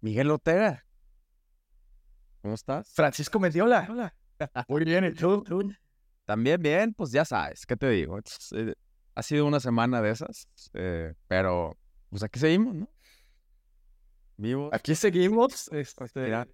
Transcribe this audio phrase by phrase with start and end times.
[0.00, 0.84] Miguel Otega.
[2.42, 2.92] ¿Cómo estás?
[2.92, 3.86] Francisco Mendiola.
[3.90, 4.14] Hola.
[4.68, 5.42] Muy bien, ¿y tú?
[6.26, 8.18] También bien, pues ya sabes, ¿qué te digo?
[8.18, 8.74] Eh,
[9.14, 11.76] ha sido una semana de esas, eh, pero
[12.10, 12.88] pues aquí seguimos, ¿no?
[14.36, 14.70] Vivos.
[14.72, 15.68] Aquí seguimos.
[15.72, 16.46] Este,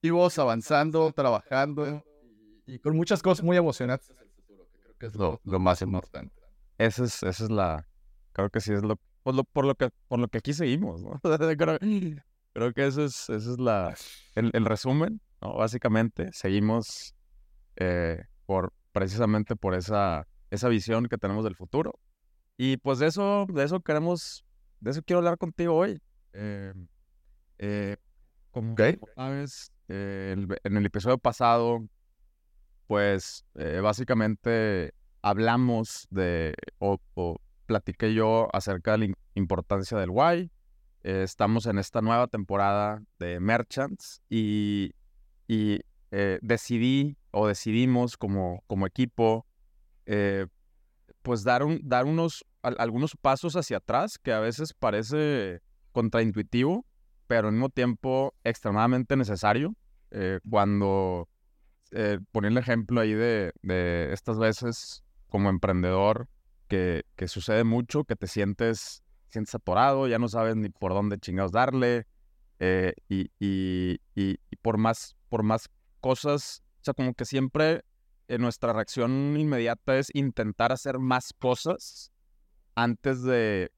[0.00, 2.04] vivos, avanzando, trabajando
[2.66, 4.14] y con muchas cosas muy emocionantes
[4.82, 6.34] creo que es lo, más importante.
[6.78, 7.86] Esa es, esa es la,
[8.32, 11.02] creo que sí es lo por lo, por lo que por lo que aquí seguimos,
[11.02, 11.20] ¿no?
[12.52, 13.94] creo, que eso es, eso es la,
[14.34, 15.54] el, resumen, ¿no?
[15.54, 17.14] Básicamente, seguimos
[17.76, 21.98] eh, por precisamente por esa, esa visión que tenemos del futuro.
[22.56, 24.44] Y pues de eso, de eso queremos,
[24.80, 26.00] de eso quiero hablar contigo hoy.
[26.32, 26.74] Eh,
[27.58, 27.96] eh,
[28.50, 28.74] como
[29.14, 31.86] sabes, en el episodio pasado,
[32.92, 33.46] pues
[33.82, 36.98] básicamente hablamos de, o,
[37.64, 40.50] platiqué yo acerca de la importancia del why.
[41.02, 44.92] Eh, estamos en esta nueva temporada de Merchants y,
[45.48, 45.80] y
[46.10, 49.46] eh, decidí o decidimos como, como equipo
[50.04, 50.46] eh,
[51.22, 56.84] pues dar, un, dar unos, algunos pasos hacia atrás que a veces parece contraintuitivo,
[57.26, 59.74] pero al mismo tiempo extremadamente necesario.
[60.50, 61.26] cuando
[62.30, 66.28] ponía el ejemplo ahí de, de estas veces como emprendedor,
[66.68, 71.52] que, sucede mucho, que te sientes, sientes atorado, ya no sabes ni por dónde chingados
[71.52, 72.06] darle,
[72.58, 75.68] eh, y, y, y, por, más, por más
[76.00, 77.84] cosas, o sea, como que siempre
[78.28, 82.12] eh, nuestra reacción inmediata es intentar hacer más cosas
[82.74, 83.70] antes de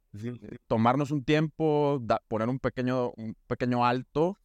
[0.69, 4.39] tomarnos un tiempo, poner un pequeño, un pequeño alto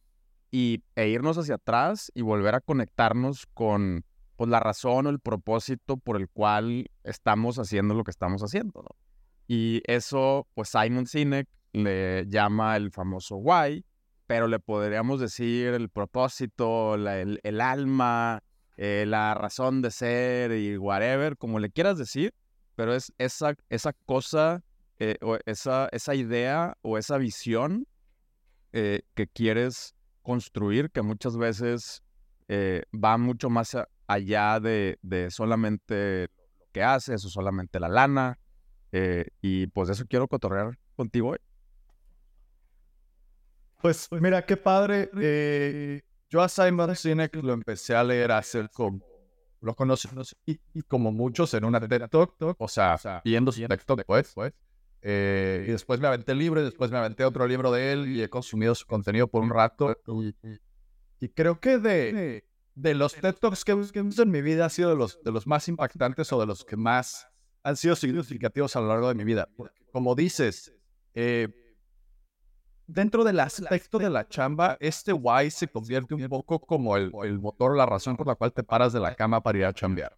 [0.50, 4.04] y, e irnos hacia atrás y volver a conectarnos con,
[4.36, 8.82] pues la razón o el propósito por el cual estamos haciendo lo que estamos haciendo,
[8.82, 8.96] ¿no?
[9.46, 13.84] Y eso, pues Simon Sinek le llama el famoso why,
[14.26, 18.42] pero le podríamos decir el propósito, el, alma,
[18.76, 22.32] eh, la razón de ser y whatever, como le quieras decir,
[22.76, 24.62] pero es esa, esa cosa,
[25.00, 27.86] eh, o esa, esa idea o esa visión
[28.72, 29.94] eh, que quieres
[30.30, 32.02] construir, que muchas veces
[32.92, 33.76] va mucho más
[34.06, 38.38] allá de, solamente lo que haces o solamente la lana.
[38.92, 41.38] Eh, y pues eso quiero cotorrear contigo hoy.
[43.80, 45.10] Pues mira, qué padre.
[45.20, 49.00] Eh, yo a Simon Sinek lo empecé a leer hace como,
[49.60, 50.08] lo conocí,
[50.44, 54.52] y, como muchos en una TED Talk, o sea, viendo TED Talk pues, pues.
[55.02, 58.08] Eh, y después me aventé el libro, y después me aventé otro libro de él
[58.08, 59.96] y he consumido su contenido por un rato.
[61.20, 62.44] y creo que de,
[62.74, 65.32] de los TED Talks que, he visto en mi vida ha sido de los, de
[65.32, 67.28] los más impactantes o de los que más
[67.62, 69.48] han sido significativos a lo largo de mi vida.
[69.92, 70.72] como dices,
[71.14, 71.48] eh,
[72.86, 77.38] dentro del aspecto de la chamba, este why se convierte un poco como el, el
[77.38, 80.16] motor, la razón por la cual te paras de la cama para ir a chambear.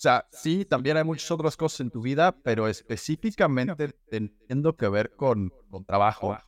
[0.00, 4.88] O sea, sí, también hay muchas otras cosas en tu vida, pero específicamente teniendo que
[4.88, 6.38] ver con, con trabajo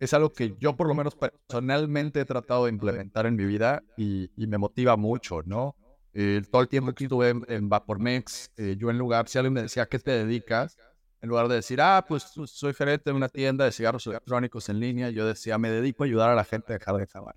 [0.00, 3.84] es algo que yo por lo menos personalmente he tratado de implementar en mi vida
[3.96, 5.76] y, me motiva mucho, ¿no?
[6.12, 9.62] Eh, todo el tiempo que estuve en, Vapormex, eh, yo en lugar, si alguien me
[9.62, 10.76] decía, ¿qué te dedicas?
[11.20, 14.80] En lugar de decir, ah, pues soy gerente de una tienda de cigarros electrónicos en
[14.80, 17.36] línea, yo decía, me dedico a ayudar a la gente a dejar de fumar.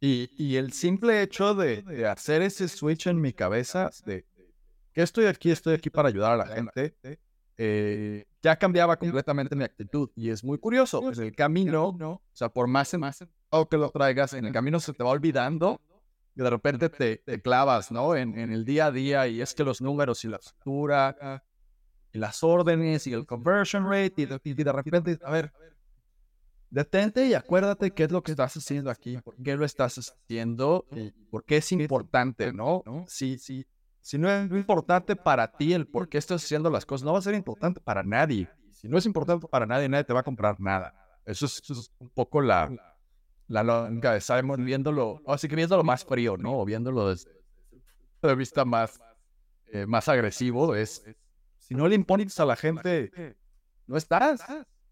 [0.00, 4.26] Y, el simple hecho de, hacer ese switch en mi cabeza de
[4.92, 6.96] que estoy aquí, estoy aquí para ayudar a la gente,
[7.58, 10.10] eh, ya cambiaba completamente mi actitud.
[10.14, 12.94] Y es muy curioso, el camino, o sea, por más
[13.50, 15.80] o que lo traigas, en el camino se te va olvidando
[16.34, 18.14] y de repente te, te clavas, ¿no?
[18.14, 21.42] En, en, el día a día y es que los números y la factura
[22.12, 25.52] y las órdenes y el conversion rate y de, y de repente, a ver,
[26.76, 30.86] detente y acuérdate qué es lo que estás haciendo aquí, por qué lo estás haciendo
[30.92, 32.82] y por qué es importante, ¿no?
[33.08, 33.66] Sí, sí
[34.06, 37.18] si no es importante para ti el por qué estás haciendo las cosas, no va
[37.18, 38.48] a ser importante para nadie.
[38.70, 40.94] Si no es importante para nadie, nadie te va a comprar nada.
[41.24, 42.70] Eso es, un poco la,
[43.48, 46.60] la lógica de Simon viéndolo, así que viéndolo más frío, ¿no?
[46.60, 47.32] O viéndolo desde
[48.22, 49.00] de vista más,
[49.72, 51.02] eh, más agresivo, es,
[51.58, 53.10] si no le impones a la gente,
[53.88, 54.40] no estás.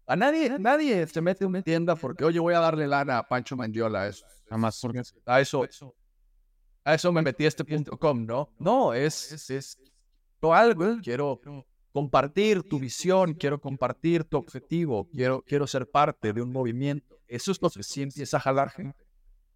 [0.07, 3.27] A nadie, nadie se mete en una tienda porque, oye, voy a darle lana a
[3.27, 4.07] Pancho Mandiola.
[4.07, 5.65] Eso, nada más porque a eso,
[6.83, 8.49] a eso me metí a este punto com, ¿no?
[8.59, 9.77] No, es, es, es
[10.41, 11.41] algo, quiero
[11.91, 17.17] compartir tu visión, quiero compartir tu objetivo, quiero, quiero ser parte de un movimiento.
[17.27, 19.05] Eso es lo que sí empieza a jalar gente.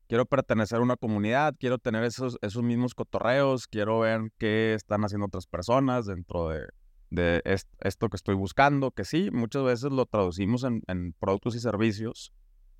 [0.07, 5.03] quiero pertenecer a una comunidad, quiero tener esos, esos mismos cotorreos, quiero ver qué están
[5.03, 6.65] haciendo otras personas dentro de,
[7.09, 12.33] de esto que estoy buscando, que sí, muchas veces lo traducimos en, productos y servicios,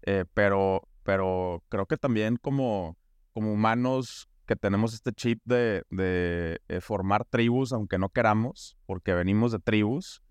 [0.03, 2.97] eh, pero, pero creo que también como,
[3.33, 9.13] como humanos que tenemos este chip de, de eh, formar tribus, aunque no queramos, porque
[9.13, 10.21] venimos de tribus,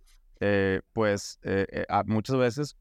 [0.40, 1.40] eh, pues
[2.06, 2.76] muchas veces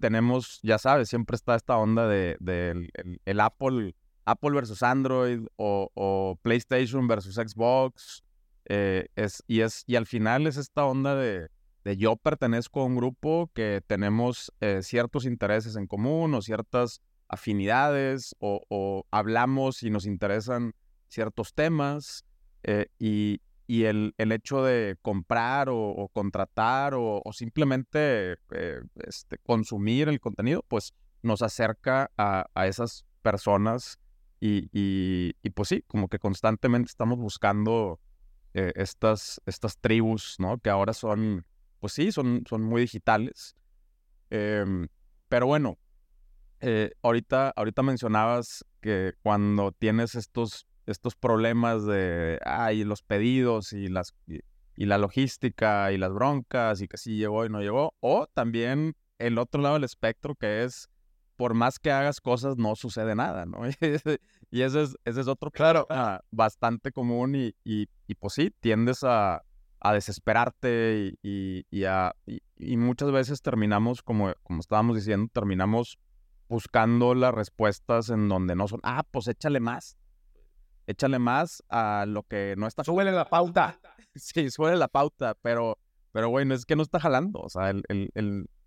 [0.00, 2.36] tenemos, ya sabes, siempre está esta onda de,
[3.24, 3.94] el, Apple,
[4.24, 8.23] Apple versus Android o, PlayStation versus Xbox.
[8.66, 11.48] Eh, es, y, es, y al final es esta onda de,
[11.96, 18.34] yo pertenezco a un grupo que tenemos eh, ciertos intereses en común o ciertas afinidades
[18.38, 20.74] o, hablamos y nos interesan
[21.08, 22.24] ciertos temas
[22.62, 28.38] eh, y, y el, el hecho de comprar o, contratar o, simplemente
[29.06, 33.98] este, consumir el contenido, pues nos acerca a, esas personas
[34.40, 37.98] y, y, pues sí, como que constantemente estamos buscando
[38.54, 40.58] eh, estas, estas tribus, ¿no?
[40.58, 41.44] Que ahora son,
[41.80, 43.56] pues sí, son, son muy digitales.
[44.30, 44.88] Em,
[45.28, 45.78] pero bueno,
[46.60, 53.88] eh, ahorita, ahorita mencionabas que cuando tienes estos estos problemas de ay, los pedidos y
[53.88, 54.40] las y,
[54.76, 57.94] la logística y las broncas y que sí llegó y no llegó.
[58.00, 60.88] O también el otro lado del espectro que es
[61.36, 63.60] por más que hagas cosas no sucede nada, ¿no?
[64.54, 65.84] y ese es, ese es otro claro
[66.30, 69.42] bastante común y, y, pues sí, tiendes a,
[69.80, 75.98] a desesperarte y, y, a, y, muchas veces terminamos, como, como estábamos diciendo, terminamos
[76.48, 79.98] buscando las respuestas en donde no son, ah, pues échale más,
[80.86, 82.84] échale más a lo que no está.
[82.84, 83.80] Súbele la pauta.
[84.14, 85.78] Sí, súbele la pauta, pero,
[86.12, 87.40] pero bueno, es que no está jalando.
[87.40, 88.08] O sea, el, el,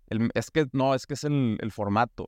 [0.08, 2.26] el, es que no, es que es el, formato.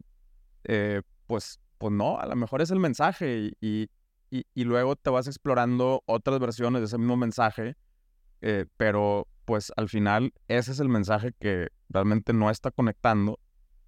[0.65, 3.89] Eh, pues, pues no, a lo mejor es el mensaje y,
[4.31, 7.75] y, y, luego te vas explorando otras versiones de ese mismo mensaje,
[8.43, 13.41] eh, pero pues al final ese es el mensaje que realmente no está conectando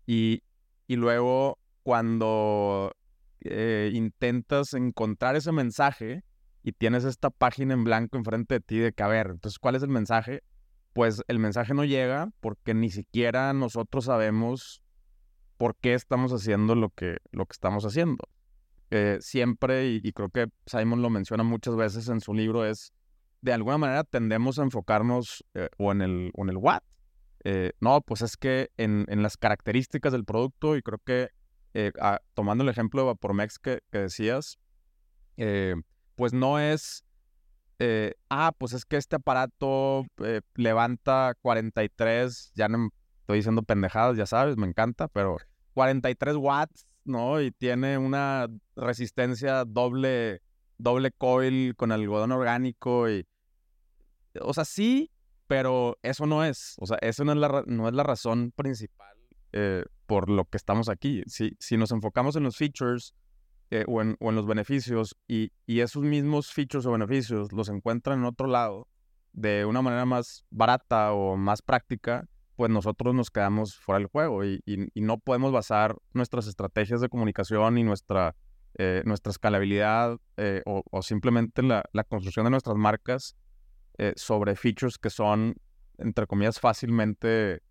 [0.06, 0.42] y,
[0.86, 2.96] y luego cuando
[3.42, 6.24] eh, intentas encontrar ese mensaje
[6.62, 9.74] y tienes esta página en blanco enfrente de ti de que, a ver, entonces, ¿cuál
[9.74, 10.42] es el mensaje?
[10.94, 14.82] Pues el mensaje no llega porque ni siquiera nosotros sabemos
[15.62, 18.28] por qué estamos haciendo lo que, lo que estamos haciendo.
[18.90, 22.92] Eh, siempre, y, creo que Simon lo menciona muchas veces en su libro, es
[23.42, 26.82] de alguna manera tendemos a enfocarnos eh, o, en el, en el what.
[27.78, 31.28] no, pues es que en, en, las características del producto, y creo que
[31.74, 34.58] eh, ah, tomando el ejemplo de Vapormex que, que decías,
[35.36, 35.76] eh,
[36.16, 37.04] pues no es,
[37.78, 40.06] eh, ah, pues es que este aparato
[40.56, 42.88] levanta 43, ya no
[43.20, 45.36] estoy diciendo pendejadas, ya sabes, me encanta, pero
[45.74, 47.40] 43 watts, ¿no?
[47.40, 50.42] Y tiene una resistencia doble,
[50.78, 53.26] doble coil con algodón orgánico y,
[54.40, 55.10] o sea, sí,
[55.46, 59.12] pero eso no es, o sea, eso no es la, no es la razón principal
[60.06, 61.22] por lo que estamos aquí.
[61.26, 63.14] Si, si nos enfocamos en los features
[63.70, 68.46] eh, o, en, los beneficios y, esos mismos features o beneficios los encuentran en otro
[68.46, 68.88] lado
[69.32, 72.28] de una manera más barata o más práctica,
[72.62, 74.62] pues nosotros nos quedamos fuera del juego y,
[74.94, 78.36] no podemos basar nuestras estrategias de comunicación y nuestra,
[78.78, 83.36] eh, nuestra escalabilidad eh, o, simplemente la, construcción de nuestras marcas
[84.14, 85.56] sobre features que son,
[85.98, 87.62] entre comillas, fácilmente,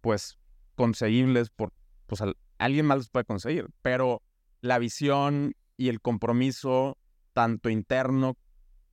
[0.00, 0.38] pues,
[0.76, 1.72] conseguibles por,
[2.06, 2.22] pues
[2.58, 4.22] alguien más los puede conseguir, pero
[4.60, 6.98] la visión y el compromiso,
[7.32, 8.36] tanto interno,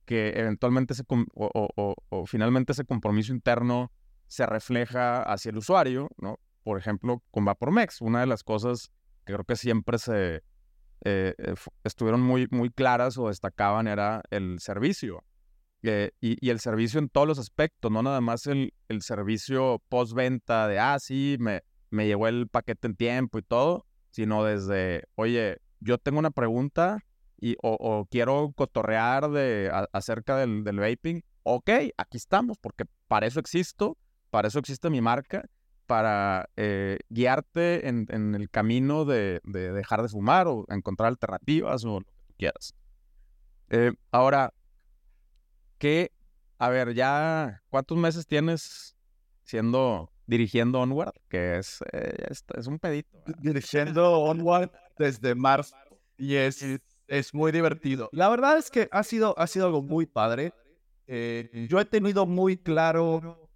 [0.04, 0.94] que eventualmente
[1.36, 3.92] o, finalmente ese compromiso interno
[4.30, 6.38] se refleja hacia el usuario, ¿no?
[6.62, 8.92] Por ejemplo, con Vapormex, una de las cosas
[9.24, 10.36] que creo que siempre se
[11.02, 15.24] eh, eh, estuvieron muy, muy claras o destacaban era el servicio.
[15.82, 19.82] Eh, y, y, el servicio en todos los aspectos, no nada más el, el servicio
[19.88, 25.02] postventa de, ah, sí, me, me llegó el paquete en tiempo y todo, sino desde,
[25.16, 27.02] oye, yo tengo una pregunta
[27.40, 31.24] y, o, quiero cotorrear de, acerca del, del, vaping.
[31.42, 33.96] Ok, aquí estamos, porque para eso existo,
[34.30, 35.44] para eso existe mi marca,
[35.86, 42.00] para eh, guiarte en, el camino de, de, dejar de fumar o encontrar alternativas o
[42.00, 42.74] lo que quieras.
[43.70, 44.54] Eh, ahora,
[45.78, 46.12] ¿qué?
[46.58, 48.96] A ver, ya, ¿cuántos meses tienes
[49.42, 53.18] siendo dirigiendo Onward, que es, eh, es, un pedito.
[53.40, 55.74] Dirigiendo Onward desde marzo
[56.16, 56.64] y es,
[57.08, 58.08] es muy divertido.
[58.12, 60.54] La verdad es que ha sido, ha sido algo muy padre.
[61.08, 63.49] Eh, yo he tenido muy claro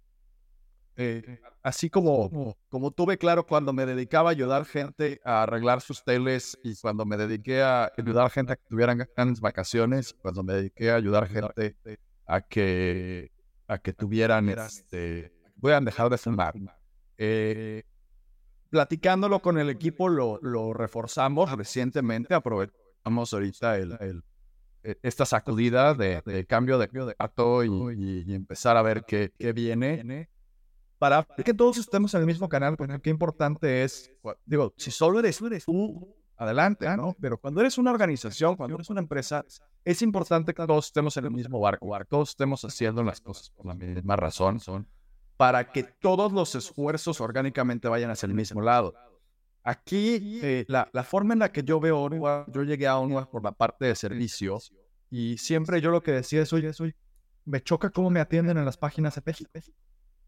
[0.97, 6.03] eh, así como, como tuve claro cuando me dedicaba a ayudar gente a arreglar sus
[6.03, 10.53] teles y cuando me dediqué a ayudar gente a que tuvieran grandes vacaciones, cuando me
[10.53, 11.77] dediqué a ayudar gente
[12.25, 13.31] a que,
[13.67, 16.53] a que tuvieran, este, puedan dejar de fumar.
[17.17, 17.83] Eh,
[18.69, 24.23] platicándolo con el equipo lo, lo reforzamos recientemente, aprovechamos ahorita el,
[24.83, 30.29] e, esta sacudida de, cambio de, de acto y, empezar a ver qué, qué viene
[30.97, 34.11] para que todos estemos en el mismo canal, porque qué importante es,
[34.45, 37.15] digo, si solo eres, tú, adelante, ¿no?
[37.19, 39.45] Pero cuando eres una organización, cuando eres una empresa,
[39.83, 43.65] es importante que todos estemos en el mismo barco, todos estemos haciendo las cosas por
[43.65, 44.87] la misma razón, son
[45.37, 48.93] para que todos los esfuerzos orgánicamente vayan hacia el mismo lado.
[49.63, 53.29] Aquí, eh, la, la, forma en la que yo veo Onwa, yo llegué a Onwa
[53.29, 54.59] por la parte de servicio
[55.09, 56.95] y siempre yo lo que decía es, oye, oye,
[57.45, 59.51] me choca cómo me atienden en las páginas de México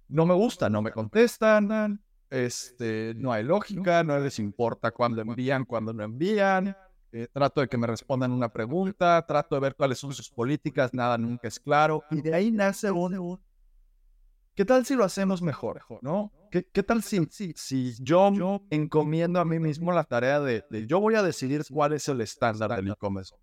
[0.10, 5.66] no me gusta, no me contestan, este, no hay lógica, no les importa cuándo envían,
[5.66, 6.76] cuándo no envían.
[7.14, 10.94] Eh, trato de que me respondan una pregunta, trato de ver cuáles son sus políticas,
[10.94, 12.04] nada nunca es claro.
[12.12, 13.40] Y de ahí nace un,
[14.56, 15.82] ¿qué tal si lo hacemos mejor?
[16.02, 16.32] ¿No?
[16.52, 18.32] ¿Qué, tal si, si, yo,
[18.70, 22.76] encomiendo a mí mismo la tarea de, yo voy a decidir cuál es el estándar
[22.76, 23.36] del e-commerce?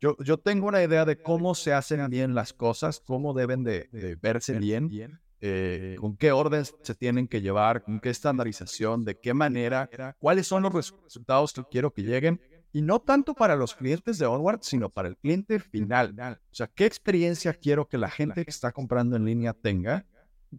[0.00, 3.88] Yo, yo tengo una idea de cómo se hacen bien las cosas, cómo deben de,
[3.92, 4.88] de verse bien
[5.44, 10.46] eh, con qué orden se tienen que llevar, con qué estandarización, de qué manera, cuáles
[10.46, 12.40] son los resultados que quiero que lleguen.
[12.72, 16.14] Y no tanto para los clientes de Onward, sino para el cliente final.
[16.52, 20.06] O sea, ¿qué experiencia quiero que la gente que está comprando en línea tenga?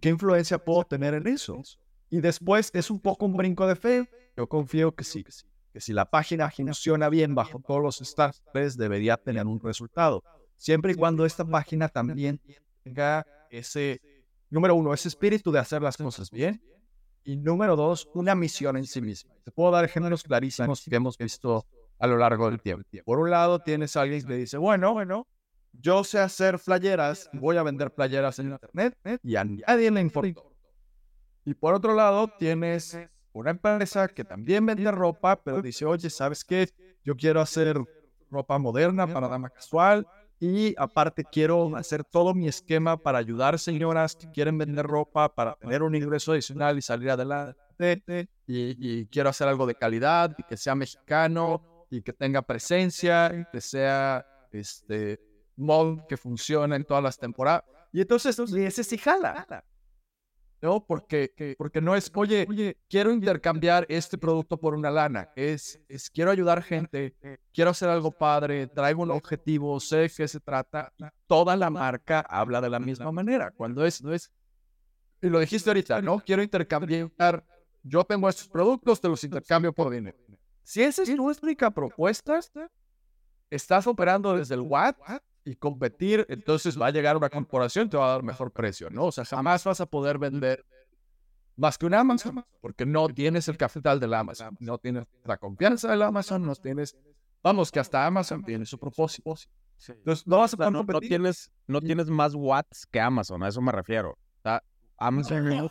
[0.02, 1.62] ¿Qué influencia puedo tener en eso?
[2.10, 4.10] Y después es un poco un brinco de fe.
[4.36, 5.24] Yo confío que sí,
[5.72, 10.26] que si la página funciona bien bajo todos los estándares, debería tener un resultado.
[10.58, 12.42] Siempre y cuando esta página también
[12.84, 14.02] tenga ese
[14.54, 16.62] número uno, ese espíritu de hacer las cosas bien.
[17.26, 19.34] Y número dos, una misión en sí misma.
[19.44, 21.66] Te puedo dar ejemplos clarísimos que hemos visto
[21.98, 22.86] a lo largo del tiempo.
[23.06, 25.28] Por un lado, tienes a alguien que dice, bueno, bueno,
[25.72, 30.42] yo sé hacer playeras, voy a vender playeras en internet y a nadie le importa.
[31.46, 32.98] Y por otro lado, tienes
[33.32, 36.70] una empresa que también vende ropa, pero dice, oye, ¿sabes qué?
[37.04, 37.82] Yo quiero hacer
[38.30, 40.06] ropa moderna para dama casual
[40.44, 45.56] y aparte quiero hacer todo mi esquema para ayudar señoras que quieren vender ropa, para
[45.56, 48.28] tener un ingreso adicional y salir adelante.
[48.46, 53.46] Y, quiero hacer algo de calidad y que sea mexicano y que tenga presencia y
[53.54, 55.18] que sea este
[55.56, 57.64] mod que funcione en todas las temporadas.
[57.94, 59.64] Y entonces, ese sí jala.
[60.64, 60.86] ¿No?
[60.86, 65.30] Porque, porque no es, oye, oye, quiero intercambiar este producto por una lana.
[65.36, 67.18] Es, es quiero ayudar gente,
[67.52, 70.94] quiero hacer algo padre, traigo un objetivo, sé de qué se trata.
[71.28, 73.52] Toda la marca habla de la misma manera.
[73.52, 74.32] Cuando es, no es,
[75.22, 76.22] y lo dijiste ahorita, ¿no?
[76.22, 77.46] Quiero intercambiar,
[77.84, 80.18] yo tengo estos productos, te los intercambio por dinero.
[80.64, 82.40] Si esa es tu única propuesta,
[83.50, 84.96] estás operando desde el what
[85.46, 88.90] y competir, entonces va a llegar una corporación y te va a dar mejor precio,
[88.90, 89.06] ¿no?
[89.06, 90.66] O sea, jamás vas a poder vender
[91.56, 95.92] más que un Amazon, porque no tienes el capital del Amazon, no tienes la confianza
[95.92, 96.96] del Amazon, no tienes,
[97.44, 99.36] vamos, que hasta Amazon tiene su propósito.
[99.88, 103.62] Entonces, no vas a poder no, tienes, no tienes más watts que Amazon, a eso
[103.62, 104.12] me refiero.
[104.12, 104.64] O sea,
[104.98, 105.70] Amazon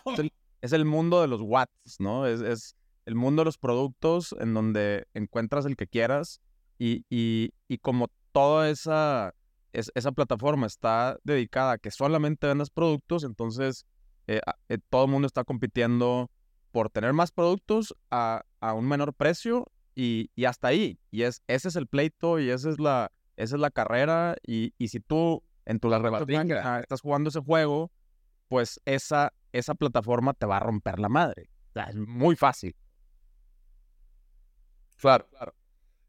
[0.61, 2.27] es el, mundo de los watts, ¿no?
[2.27, 6.41] Es, es, el mundo de los productos en donde encuentras el que quieras
[6.79, 9.35] y, y, y como toda esa
[9.73, 13.87] esa plataforma está dedicada a que solamente vendas productos, entonces
[14.27, 16.31] eh, eh, todo el mundo está compitiendo
[16.71, 20.99] por tener más productos a, un menor precio y, hasta ahí.
[21.11, 24.37] Y es, ese es el pleito y esa es la, esa es la carrera.
[24.47, 27.91] Y, si tú en tu la estás jugando ese juego,
[28.49, 31.51] pues esa, esa plataforma te va a romper la madre.
[31.75, 32.75] es muy fácil.
[34.97, 35.55] Claro, claro.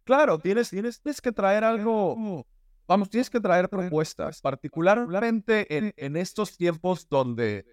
[0.04, 2.46] Claro, tienes, tienes, tienes que traer algo
[2.88, 7.66] Vamos, tienes que traer propuestas, particularmente en, estos tiempos donde,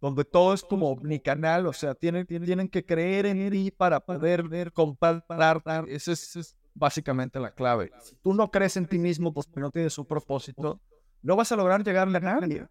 [0.00, 4.44] donde todo es como omnicanal, o sea, tienen, tienen que creer en ti para poder
[4.44, 5.24] ver, comprar.
[5.88, 7.90] Esa es, básicamente la clave.
[8.02, 10.80] Si tú no crees en ti mismo porque no tienes un propósito,
[11.22, 12.66] no vas a lograr llegarle a nadie.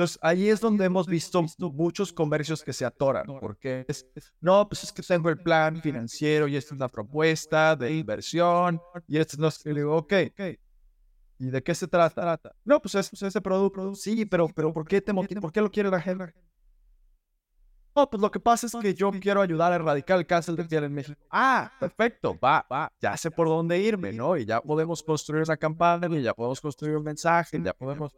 [0.00, 4.06] Entonces, ahí es donde hemos visto muchos comercios que se atoran, porque es,
[4.40, 8.80] no, pues es que tengo el plan financiero y esta es la propuesta de inversión
[9.06, 10.14] y esto no es, y digo, ok,
[11.38, 12.40] ¿y de qué se trata?
[12.64, 15.90] No, pues es, ese producto, sí, pero, pero ¿por qué te ¿Por qué lo quiere
[15.90, 16.32] la gente?
[17.94, 20.64] No, pues lo que pasa es que yo quiero ayudar a erradicar el cáncer de
[20.64, 21.20] piel en México.
[21.28, 24.34] Ah, perfecto, va, va, ya sé por dónde irme, ¿no?
[24.38, 28.14] Y ya podemos construir esa campaña, y ya podemos construir un mensaje, ya podemos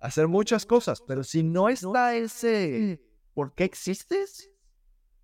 [0.00, 3.00] hacer muchas cosas, pero si no está ese
[3.34, 4.50] ¿por qué existes?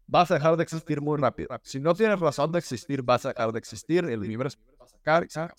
[0.07, 1.49] Vas a dejar de existir muy rápido.
[1.63, 4.89] Si no tienes razón de existir, vas a dejar de existir, el universo va a
[4.89, 5.55] sacar y acabó.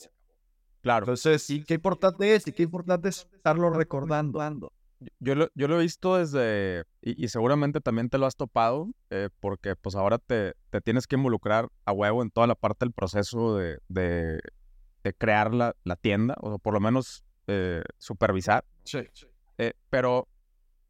[0.81, 1.05] Claro.
[1.05, 4.71] Entonces, sí, qué importante es y qué importante es estarlo recordando.
[5.19, 8.91] Yo lo, yo lo he visto desde, y, y seguramente también te lo has topado,
[9.09, 12.85] eh, porque pues ahora te, te tienes que involucrar a huevo en toda la parte
[12.85, 14.39] del proceso de, de,
[15.03, 18.63] de crear la, la tienda, o por lo menos eh, supervisar.
[18.83, 18.99] Sí.
[19.57, 20.27] Eh, pero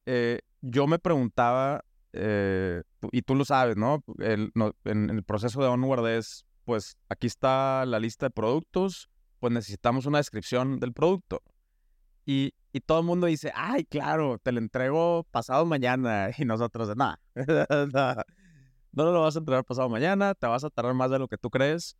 [0.05, 1.83] eh, yo me preguntaba,
[2.13, 2.81] eh,
[3.11, 4.03] y tú lo sabes, ¿no?
[4.19, 8.31] El, no- en, en el proceso de Onward es, pues aquí está la lista de
[8.31, 9.09] productos,
[9.39, 11.41] pues necesitamos una descripción del producto.
[12.25, 16.29] Y, y todo el mundo dice, ay, claro, te lo entrego pasado mañana.
[16.37, 17.19] Y nosotros, nada,
[18.91, 21.37] no lo vas a entregar pasado mañana, te vas a tardar más de lo que
[21.37, 21.97] tú crees.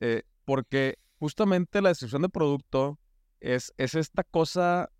[0.00, 2.98] eh, porque justamente la descripción de producto
[3.40, 4.90] es, es esta cosa,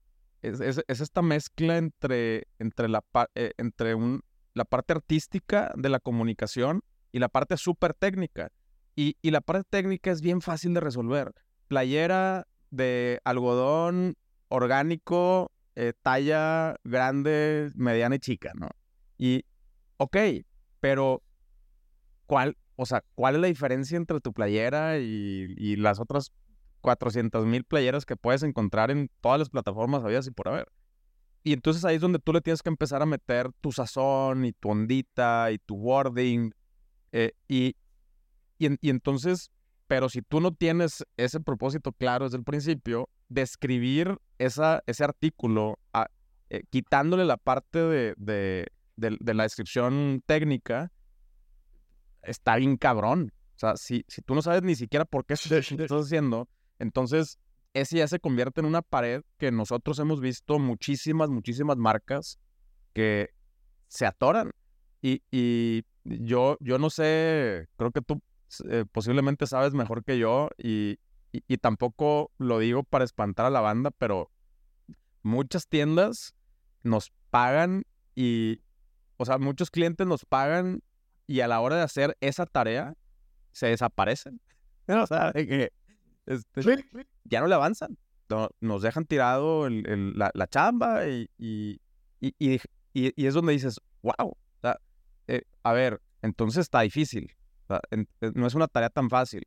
[0.43, 4.23] es, es- es esta mezcla entre, entre, la, eh, entre un,
[4.55, 8.51] la parte artística de la comunicación y la parte súper técnica.
[8.95, 11.33] Y, y la parte técnica es bien fácil de resolver.
[11.69, 14.15] Playera de algodón
[14.49, 18.69] orgánico, eh, talla grande, mediana y chica, ¿no?
[19.19, 19.45] Y,
[19.99, 20.17] ok,
[20.81, 21.23] pero
[22.27, 26.33] ¿cuál, o sea, cuál es la diferencia entre tu playera y, y las otras
[26.81, 30.69] 400 mil playeras que puedes encontrar en todas las plataformas habidas y por haber?
[31.43, 34.53] Y entonces ahí es donde tú le tienes que empezar a meter tu sazón y
[34.53, 36.51] tu ondita y tu wording.
[37.13, 37.77] eh, y,
[38.59, 39.51] y, en- y entonces,
[39.87, 45.79] pero si tú no tienes ese propósito claro desde el principio, describir esa, ese artículo,
[45.93, 46.09] a-
[46.51, 48.67] eh, quitándole la parte de, de,
[48.97, 50.91] de- de la descripción técnica,
[52.23, 53.33] está bien cabrón.
[53.55, 55.35] O sea, si, si tú no sabes ni siquiera por qué
[55.95, 57.39] estás haciendo, entonces
[57.75, 62.39] ese ya se convierte en una pared que nosotros hemos visto muchísimas, muchísimas marcas
[62.95, 63.31] que
[63.89, 64.51] se atoran.
[65.03, 68.23] Y, y yo, yo no sé, creo que tú
[68.71, 70.99] eh, posiblemente sabes mejor que yo y,
[71.33, 74.31] y, tampoco lo digo para espantar a la banda, pero
[75.23, 76.35] muchas tiendas
[76.83, 77.83] nos pagan
[78.15, 78.63] y,
[79.19, 80.83] o sea, muchos clientes nos pagan
[81.27, 82.95] y a la hora de hacer esa tarea
[83.53, 84.41] se desaparecen.
[84.89, 85.73] O sea, que
[86.27, 86.63] este,
[87.25, 87.97] ya no le avanzan.
[88.29, 91.81] No- nos dejan tirado el- el- la, la chamba y, y,
[92.21, 92.61] y,
[92.93, 94.81] y- es donde dices, wow, o sea,
[95.29, 97.37] eh, a ver, entonces está difícil.
[97.65, 99.45] O sea, en- eh, no es una tarea tan fácil,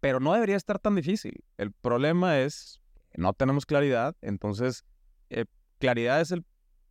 [0.00, 1.42] pero no debería estar tan difícil.
[1.56, 4.84] El problema es que no tenemos claridad, entonces
[5.30, 5.46] eh,
[5.78, 6.44] claridad es el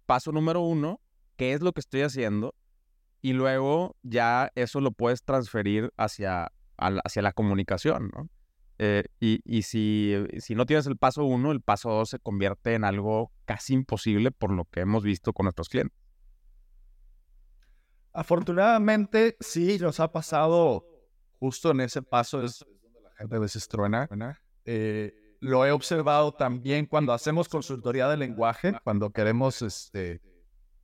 [0.08, 1.00] paso número uno,
[1.36, 2.56] qué es lo que estoy haciendo,
[3.22, 8.30] y luego ya eso lo puedes transferir hacia, hacia la comunicación, ¿no?
[8.80, 10.16] Eh, y y si,
[10.56, 14.52] no tienes el paso uno, el paso dos se convierte en algo casi imposible por
[14.52, 15.98] lo que hemos visto con nuestros clientes.
[18.14, 20.86] Afortunadamente, sí, nos ha pasado
[21.40, 23.36] justo en ese paso, es donde la gente.
[24.66, 30.22] Eh, lo he observado también cuando hacemos consultoría de lenguaje, cuando queremos este,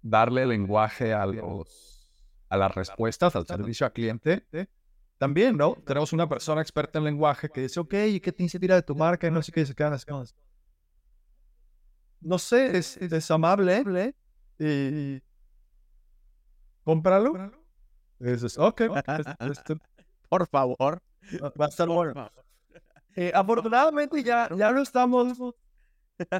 [0.01, 2.11] darle lenguaje a, los,
[2.49, 4.45] a las respuestas, al servicio al cliente.
[5.17, 5.75] También, ¿no?
[5.85, 8.95] Tenemos una persona experta en lenguaje que dice, ok, ¿y qué te inspira de tu
[8.95, 9.27] marca?
[9.27, 10.05] Y no sé qué, se quedan así
[12.21, 14.13] No sé, es, es amable.
[14.59, 15.21] Y
[16.83, 17.51] cómpralo.
[18.19, 18.81] Y dices, ok,
[20.29, 21.01] Por favor.
[21.41, 22.29] va va a estar bueno.
[23.15, 25.37] Eh, afortunadamente ya, ya lo estamos,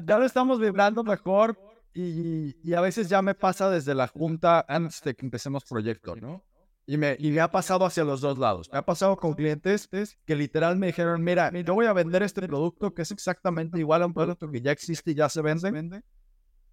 [0.04, 1.56] ya lo estamos vibrando mejor
[1.94, 6.16] y, y a veces ya me pasa desde la junta antes de que empecemos proyecto,
[6.16, 6.42] ¿no?
[6.86, 8.68] Y me, y me ha pasado hacia los dos lados.
[8.70, 9.88] Me ha pasado con clientes
[10.26, 14.02] que literal me dijeron, mira, yo voy a vender este producto que es exactamente igual
[14.02, 16.02] a un producto que ya existe y ya se vende,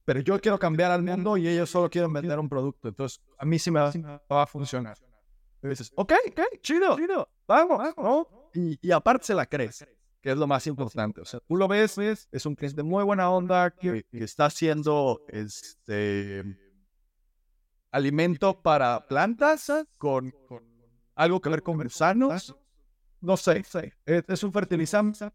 [0.04, 2.90] pero yo quiero cambiar al mundo y ellos solo quieren vender un producto.
[2.90, 3.92] Entonces, a mí sí me va,
[4.30, 4.98] va a funcionar.
[5.64, 8.28] Y dices, ok, ok, chido, chido, vamos, ¿no?
[8.54, 9.86] Y, y aparte se la crees,
[10.20, 11.22] que es lo más importante.
[11.22, 15.22] O sea, tú lo ves, es un cliente muy buena onda que, que está haciendo
[15.30, 16.44] este
[17.92, 20.34] alimento para plantas con,
[21.16, 22.56] algo que ver con gusanos.
[23.22, 23.64] No sé,
[24.06, 25.30] es, es un fertilizante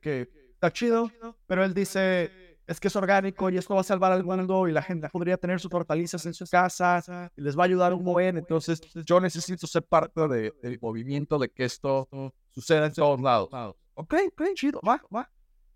[0.00, 1.10] que está chido,
[1.46, 4.72] pero él dice, es que es orgánico y esto va a salvar al mundo y
[4.72, 8.04] la gente podría tener sus hortalizas en sus casas y les va a ayudar un
[8.04, 8.36] buen.
[8.36, 12.06] Entonces, yo necesito ser parte de- del movimiento de que esto
[12.50, 13.48] suceda en todos lados.
[13.94, 15.30] Ok, ok, chido, va, va.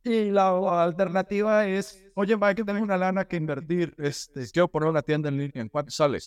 [0.07, 5.03] Y la, alternativa es, oye, Mike, tengo una lana que invertir, este, quiero poner una
[5.03, 6.21] tienda en línea, ¿en cuánto sale?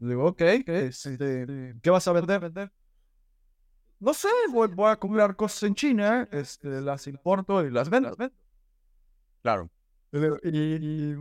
[0.00, 2.70] Le digo, ok, este, ¿qué vas a vender?
[4.00, 8.14] No sé, voy, voy a comprar cosas en China, este, las importo y las vendo.
[9.40, 9.70] Claro.
[10.42, 11.14] Y,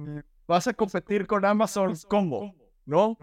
[0.46, 2.54] vas a competir con Amazon, ¿cómo?
[2.86, 3.18] ¿No?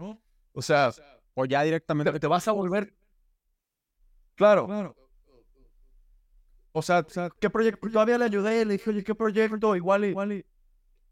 [0.53, 0.89] O sea,
[1.35, 2.91] o ya directamente te, te vas a volver.
[4.33, 4.95] Claro.
[6.71, 7.05] O sea,
[7.39, 7.89] ¿qué proyecto?
[7.89, 9.75] Todavía le ayudé, le dije, oye, ¿qué proyecto?
[9.75, 10.45] Igual y, igual y.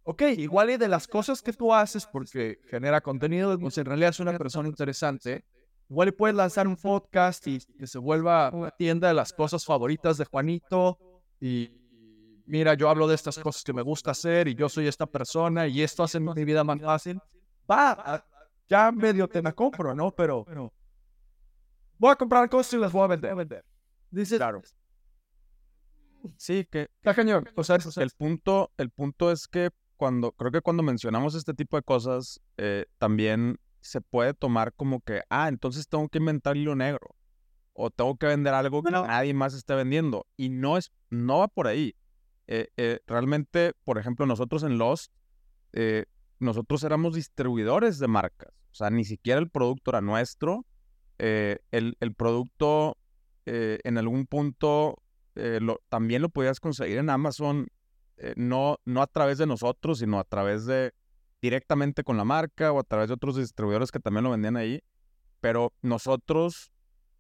[0.04, 4.12] Ok, igual y de las cosas que tú haces porque genera contenido, pues en realidad
[4.12, 5.44] es una persona interesante.
[5.90, 9.66] Igual y puedes lanzar un podcast y que se vuelva una tienda de las cosas
[9.66, 11.00] favoritas de Juanito.
[11.40, 11.72] Y
[12.46, 15.68] mira, yo hablo de estas cosas que me gusta hacer y yo soy esta persona
[15.68, 17.20] y esto hace mi vida más fácil.
[17.70, 18.24] Va,
[18.68, 20.12] ya medio te la compro, ¿no?
[20.12, 20.46] Pero
[21.98, 23.66] voy a comprar cosas y las voy a vender.
[24.12, 24.62] Dices, claro.
[26.38, 27.50] Sí, que, está cañón.
[27.56, 31.78] O sea, el punto, el punto es que cuando, creo que cuando mencionamos este tipo
[31.78, 36.76] de cosas, eh, también se puede tomar como que, ah, entonces tengo que inventar hilo
[36.76, 37.16] negro.
[37.74, 40.26] O tengo que vender algo que nadie más esté vendiendo.
[40.38, 41.94] Y no es, no va por ahí.
[42.48, 45.12] Eh, eh, realmente, por ejemplo, nosotros en Lost,
[46.40, 48.54] nosotros éramos distribuidores de marcas.
[48.72, 50.66] O sea, ni siquiera el producto era nuestro.
[51.18, 52.98] el, el, producto
[53.46, 55.04] en algún punto
[55.36, 57.68] lo, también lo podías conseguir en Amazon
[58.18, 60.94] eh, no, no a través de nosotros, sino a través de
[61.42, 64.82] directamente con la marca o a través de otros distribuidores que también lo vendían ahí.
[65.42, 66.72] Pero nosotros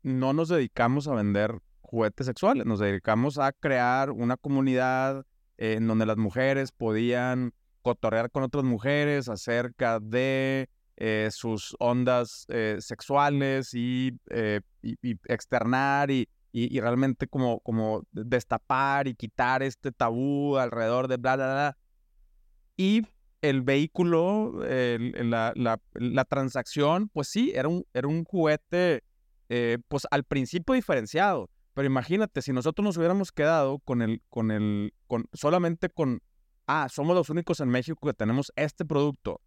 [0.04, 5.26] no nos dedicamos a vender juguetes sexuales, nos dedicamos a crear una comunidad
[5.58, 12.78] en donde las mujeres podían cotorrear con otras mujeres acerca de eh, sus ondas eh,
[12.80, 14.18] sexuales y,
[15.28, 21.46] externar y, y, realmente como, como destapar y quitar este tabú alrededor de bla, bla,
[21.48, 21.78] bla.
[22.78, 23.02] Y
[23.42, 29.04] el vehículo, la, la, la, transacción, pues sí, era un, era un juguete,
[29.50, 31.50] eh, pues al principio diferenciado.
[31.74, 36.22] Pero imagínate, si nosotros nos hubiéramos quedado con el, con el, con, solamente con,
[36.68, 39.42] ah, somos los únicos en México que tenemos este producto,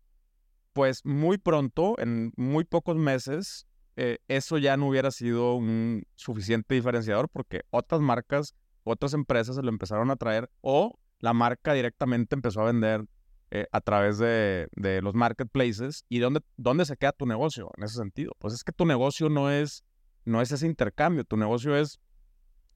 [0.75, 3.67] pues muy pronto, en muy pocos meses,
[4.01, 9.63] eh, eso ya no hubiera sido un suficiente diferenciador porque otras marcas, otras empresas se
[9.63, 13.07] lo empezaron a traer o la marca directamente empezó a vender
[13.51, 14.69] eh, a través de,
[15.03, 16.05] los marketplaces.
[16.09, 18.37] ¿Y dónde, dónde se queda tu negocio en ese sentido?
[18.39, 19.83] Pues es que tu negocio no es,
[20.25, 21.99] no es ese intercambio, tu negocio es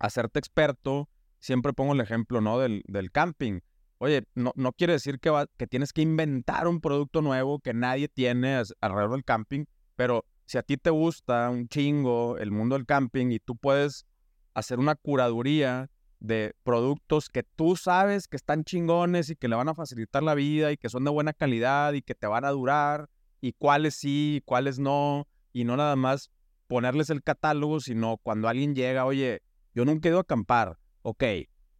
[0.01, 1.09] hacerte experto.
[1.39, 2.59] Siempre pongo el ejemplo ¿no?
[2.59, 2.83] del,
[3.13, 3.61] camping.
[3.99, 8.09] Oye, no, no quiere decir que, que tienes que inventar un producto nuevo que nadie
[8.09, 12.87] tiene alrededor del camping, pero si a ti te gusta un chingo el mundo del
[12.87, 14.07] camping y tú puedes
[14.55, 19.69] hacer una curaduría de productos que tú sabes que están chingones y que le van
[19.69, 22.51] a facilitar la vida y que son de buena calidad y que te van a
[22.51, 23.09] durar
[23.41, 26.31] y cuáles sí y cuáles no y no nada más
[26.69, 29.43] ponerles el catálogo, sino cuando alguien llega, oye,
[29.75, 31.25] yo nunca he ido a acampar, ok,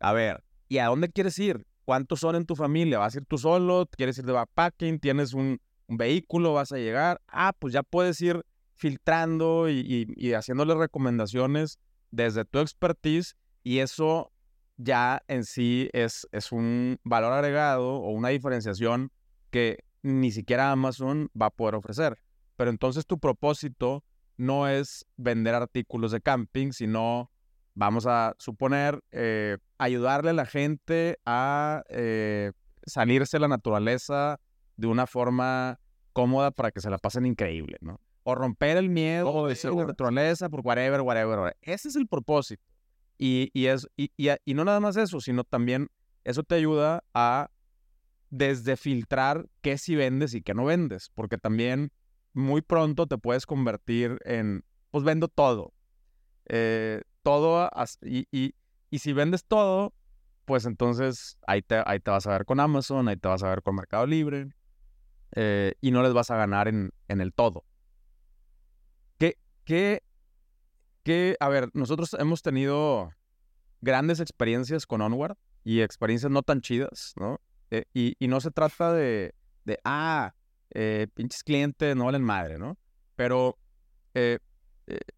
[0.01, 1.65] a ver, ¿y a dónde quieres ir?
[1.85, 2.99] ¿Cuántos son en tu familia?
[2.99, 3.89] ¿Vas a ir tú solo?
[3.97, 4.99] ¿Quieres ir de backpacking?
[4.99, 6.53] ¿Tienes un, un vehículo?
[6.53, 7.21] ¿Vas a llegar?
[7.27, 8.43] Ah, pues ya puedes ir
[8.83, 11.79] filtrando y, haciéndole recomendaciones
[12.11, 14.33] desde tu expertise y eso
[14.77, 19.13] ya en sí es, es un valor agregado o una diferenciación
[19.53, 22.19] que ni siquiera Amazon va a poder ofrecer.
[22.57, 24.03] Pero entonces tu propósito
[24.37, 27.31] no es vender artículos de camping, sino,
[27.75, 32.51] vamos a suponer, eh, ayudarle a la gente a eh,
[32.85, 34.41] salirse de la naturaleza
[34.77, 35.79] de una forma
[36.13, 38.01] cómoda para que se la pasen increíble, ¿no?
[38.25, 42.63] O romper el miedo oh, de la naturaleza por whatever, whatever, Ese es el propósito.
[43.19, 45.89] Y, y, es, y, y, no nada más eso, sino también
[46.25, 47.51] eso te ayuda a
[48.31, 51.93] desde filtrar qué sí vendes y qué no vendes, porque también
[52.33, 55.73] muy pronto te puedes convertir en, pues vendo todo.
[56.47, 57.71] Eh, todo,
[58.03, 58.55] y, y,
[58.91, 59.93] y si vendes todo,
[60.45, 63.49] pues entonces ahí te, ahí te vas a ver con Amazon, ahí te vas a
[63.49, 64.49] ver con Mercado Libre,
[65.35, 67.65] eh, y no les vas a ganar en, en el todo
[69.65, 70.03] que,
[71.03, 73.13] que, a ver, nosotros hemos tenido
[73.81, 77.41] grandes experiencias con Onward y experiencias no tan chidas, ¿no?
[77.71, 80.35] Eh, y, y, no se trata de, de ah,
[80.71, 82.77] eh, pinches clientes no valen madre, ¿no?
[83.17, 83.59] Pero
[84.15, 84.39] eh,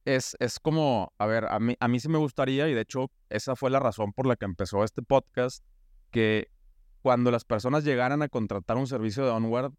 [0.05, 3.11] es, es como, a ver, a mí, a mí sí me gustaría, y de hecho
[3.29, 5.65] esa fue la razón por la que empezó este podcast,
[6.11, 6.49] que
[7.03, 9.73] cuando las personas llegaran a contratar un servicio de Onward,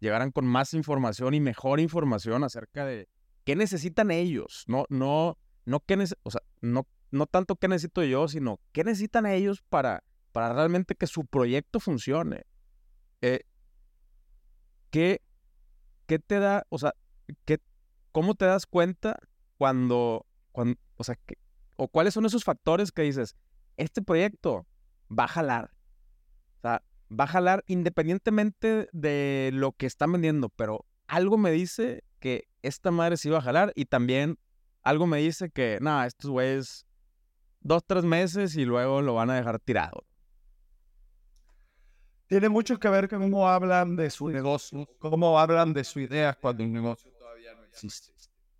[0.00, 3.08] llegaran con más información y mejor información acerca de
[3.44, 8.28] qué necesitan ellos, no, no, no qué o sea, no, no tanto qué necesito yo,
[8.28, 12.44] sino qué necesitan ellos para, para realmente que su proyecto funcione.
[13.20, 13.40] Eh,
[14.90, 15.22] ¿qué,
[16.06, 16.94] ¿Qué te da, o sea,
[17.44, 17.58] qué,
[18.12, 19.18] cómo te das cuenta
[19.58, 21.18] cuando, cuando o sea,
[21.76, 23.36] o cuáles son esos factores que dices,
[23.76, 24.66] este proyecto
[25.10, 25.70] va a jalar,
[26.58, 32.04] o sea, va a jalar independientemente de lo que están vendiendo, pero algo me dice
[32.22, 34.38] que esta madre sí va a jalar y también
[34.82, 36.86] algo me dice que, nada, estos güeyes
[37.60, 40.04] dos, tres meses y luego lo van a dejar tirado.
[42.28, 46.62] Tiene mucho que ver cómo hablan de su negocio, cómo hablan de su idea cuando
[46.62, 48.12] el negocio todavía no existe.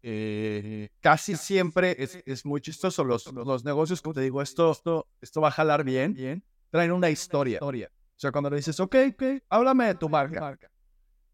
[0.02, 3.04] Eh, casi siempre es, muy chistoso.
[3.04, 6.90] Los, los negocios, como te digo, esto, esto, esto va a jalar bien, bien, traen
[6.90, 7.60] una historia.
[7.62, 7.72] O
[8.16, 10.58] sea, cuando le dices, ok, ok, háblame de tu marca.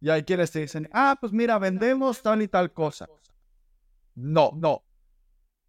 [0.01, 3.09] Y hay quienes te dicen, ah, pues mira, vendemos tal y tal cosa.
[4.15, 4.85] No, no.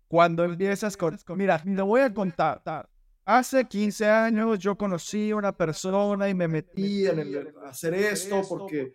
[0.07, 2.89] Cuando empiezas con, mira, te voy a contar.
[3.25, 8.41] Hace 15 años yo conocí a una persona y me metí en el, hacer esto
[8.47, 8.91] porque,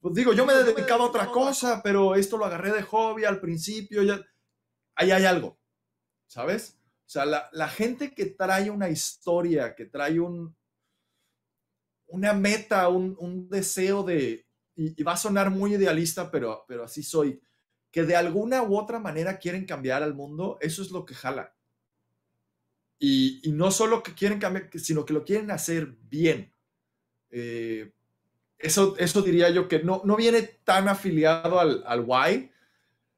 [0.00, 3.40] pues digo, yo me dedicaba a otra cosa, pero esto lo agarré de hobby al
[3.40, 4.02] principio.
[4.02, 4.20] Ya...
[4.94, 5.58] Ahí hay algo,
[6.26, 6.78] ¿sabes?
[7.06, 10.54] O sea, la, la gente que trae una historia, que trae un,
[12.08, 14.47] una meta, un, un deseo de,
[14.78, 17.40] y, va a sonar muy idealista, pero, pero así soy,
[17.90, 21.56] que de alguna u otra manera quieren cambiar al mundo, eso es lo que jala.
[23.00, 26.54] Y, y no solo que quieren cambiar, sino que lo quieren hacer bien.
[27.30, 27.90] Eh,
[28.56, 32.50] eso, eso diría yo que no, no viene tan afiliado al, al why,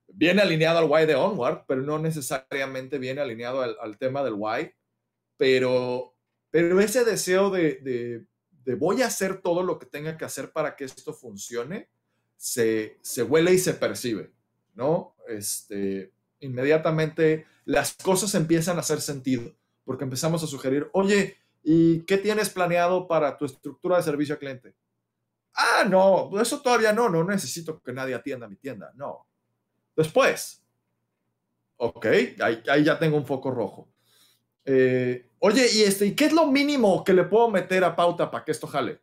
[0.09, 4.73] viene alineado al why de Onward, pero no necesariamente viene alineado al, tema del why.
[5.37, 6.17] Pero,
[6.51, 8.27] pero ese deseo de, de
[8.79, 11.89] voy a hacer todo lo que tenga que hacer para que esto funcione,
[12.37, 14.33] se, se huele y se percibe,
[14.75, 15.15] ¿no?
[15.29, 22.19] Este, inmediatamente las cosas empiezan a hacer sentido, porque empezamos a sugerir, oye, ¿y qué
[22.19, 24.75] tienes planeado para tu estructura de servicio al cliente?
[25.55, 29.27] Ah, no, eso todavía no, no necesito que nadie atienda mi tienda, no.
[29.97, 30.65] Después,
[31.77, 32.07] ok,
[32.41, 33.90] ahí ya tengo un foco rojo.
[34.73, 38.31] Eh, oye, ¿y, este, ¿y qué es lo mínimo que le puedo meter a pauta
[38.31, 39.01] para que esto jale?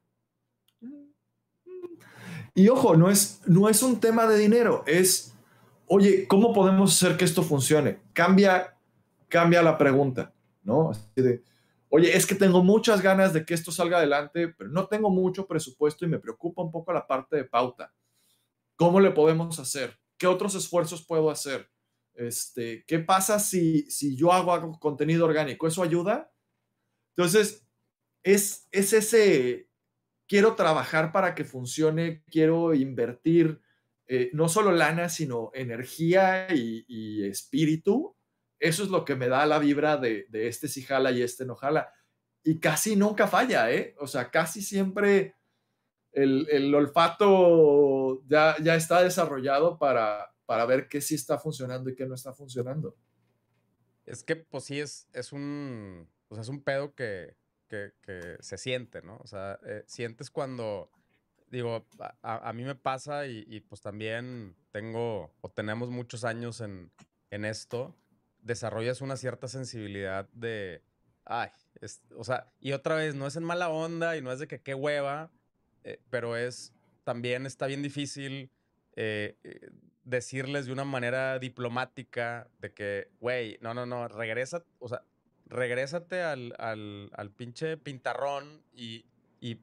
[2.55, 5.35] Y ojo, no es, no es un tema de dinero, es,
[5.87, 7.99] oye, ¿cómo podemos hacer que esto funcione?
[8.13, 8.77] Cambia,
[9.27, 10.91] cambia la pregunta, ¿no?
[11.89, 15.45] oye, es que tengo muchas ganas de que esto salga adelante, pero no tengo mucho
[15.47, 17.93] presupuesto y me preocupa un poco la parte de pauta.
[18.77, 19.99] ¿Cómo le podemos hacer?
[20.17, 21.69] ¿Qué otros esfuerzos puedo hacer?
[22.17, 25.67] Este, ¿Qué pasa si, si yo hago, contenido orgánico?
[25.67, 26.33] ¿Eso ayuda?
[27.15, 27.67] Entonces,
[28.23, 29.69] es, es ese,
[30.27, 33.61] quiero trabajar para que funcione, quiero invertir
[34.07, 38.15] eh, no solo lana, sino energía y, espíritu.
[38.59, 41.45] Eso es lo que me da la vibra de, de este si jala y este
[41.45, 41.93] no jala.
[42.43, 43.95] Y casi nunca falla, ¿eh?
[43.99, 45.35] O sea, casi siempre
[46.13, 51.95] el, el olfato ya, ya está desarrollado para, para ver qué sí está funcionando y
[51.95, 52.97] qué no está funcionando.
[54.05, 57.35] Es que, pues sí, es, es un, o sea, es un pedo que,
[57.67, 59.17] que, que se siente, ¿no?
[59.17, 60.89] O sea, eh, sientes cuando,
[61.51, 61.85] digo,
[62.21, 66.91] a, mí me pasa y, pues también tengo o tenemos muchos años en,
[67.29, 67.93] en esto,
[68.41, 70.81] desarrollas una cierta sensibilidad de,
[71.25, 71.49] ay,
[72.15, 74.61] o sea, y otra vez, no es en mala onda y no es de que
[74.61, 75.29] qué hueva,
[75.83, 78.49] eh, pero es, también está bien difícil
[78.95, 79.35] eh,
[80.07, 85.03] decirles de una manera diplomática de que, güey, no, no, no, regresa, o sea,
[85.47, 89.05] regrésate al, al, al pinche pintarrón y,
[89.41, 89.59] y,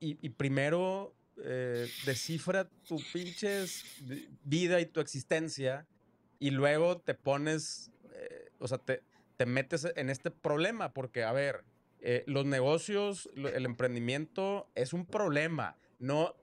[0.00, 3.66] y, primero eh, descifra tu pinche
[4.42, 5.86] vida y tu existencia
[6.38, 9.02] y luego te pones, eh, o sea, te,
[9.36, 11.64] te, metes en este problema porque, a ver,
[12.00, 15.76] eh, los negocios, el emprendimiento es un problema.
[15.98, 16.36] No,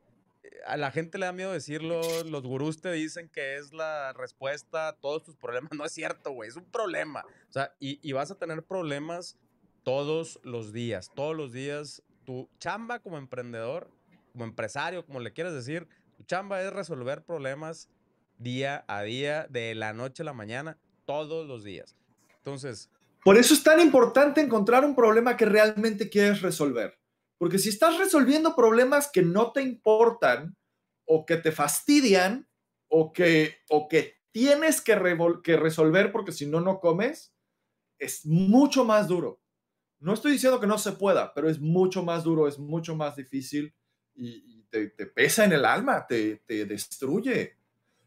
[0.65, 4.89] a la gente le da miedo decirlo, los gurús te dicen que es la respuesta
[4.89, 5.71] a todos tus problemas.
[5.73, 7.23] No es cierto, güey, es un problema.
[7.49, 9.37] O sea, y, y, vas a tener problemas
[9.83, 11.11] todos los días.
[11.15, 13.89] Todos los días, tu chamba como emprendedor,
[14.31, 17.89] como empresario, como le quieras decir, tu chamba es resolver problemas
[18.37, 21.95] día a día, de la noche a la mañana, todos los días.
[22.37, 22.89] Entonces...
[23.23, 26.95] Por eso es tan importante encontrar un problema que realmente quieres resolver.
[27.37, 30.55] Porque si estás resolviendo problemas que no te importan
[31.05, 32.47] o que te fastidian
[32.87, 34.95] o que, o que tienes que,
[35.43, 37.33] que resolver porque si no, no comes,
[37.99, 39.41] es mucho más duro.
[39.99, 43.15] No estoy diciendo que no se pueda, pero es mucho más duro, es mucho más
[43.15, 43.73] difícil
[44.13, 47.55] y, te, pesa en el alma, te, te, destruye.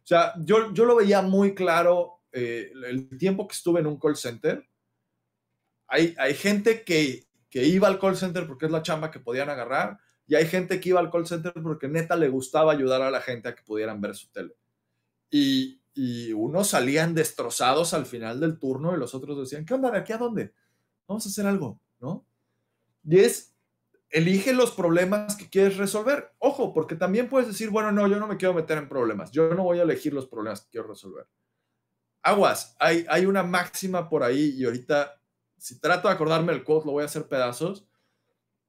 [0.03, 3.99] O sea, yo, yo lo veía muy claro eh, el tiempo que estuve en un
[3.99, 4.69] call center.
[5.87, 9.51] Hay, hay gente que que iba al call center porque es la chamba que podían
[9.51, 13.11] agarrar, y hay gente que iba al call center porque neta le gustaba ayudar a
[13.11, 14.55] la gente a que pudieran ver su tele.
[15.31, 19.91] Y, y unos salían destrozados al final del turno y los otros decían, ¿qué onda?
[19.91, 20.53] ¿De aquí a dónde?
[21.09, 22.27] Vamos a hacer algo, ¿no?
[23.05, 23.57] Y es,
[24.11, 26.33] elige los problemas que quieres resolver.
[26.39, 29.55] Ojo, porque también puedes decir, bueno, no, yo no me quiero meter en problemas, yo
[29.55, 31.27] no voy a elegir los problemas que quiero resolver.
[32.23, 35.18] Aguas, hay, hay una máxima por ahí y ahorita,
[35.59, 37.87] si trato de acordarme el quote, lo voy a hacer pedazos,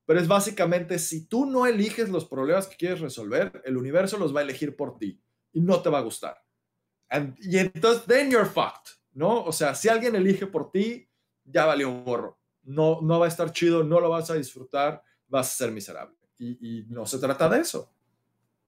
[0.05, 4.35] pero es básicamente, si tú no eliges los problemas que quieres resolver, el universo los
[4.35, 5.21] va a elegir por ti
[5.53, 6.43] y no te va a gustar.
[7.39, 9.43] y entonces, then you're fucked, ¿no?
[9.43, 11.07] O sea, si alguien elige por ti,
[11.43, 12.39] ya valió un gorro.
[12.63, 16.17] No, no va a estar chido, no lo vas a disfrutar vas a ser miserable.
[16.37, 17.91] Y, no se trata de eso.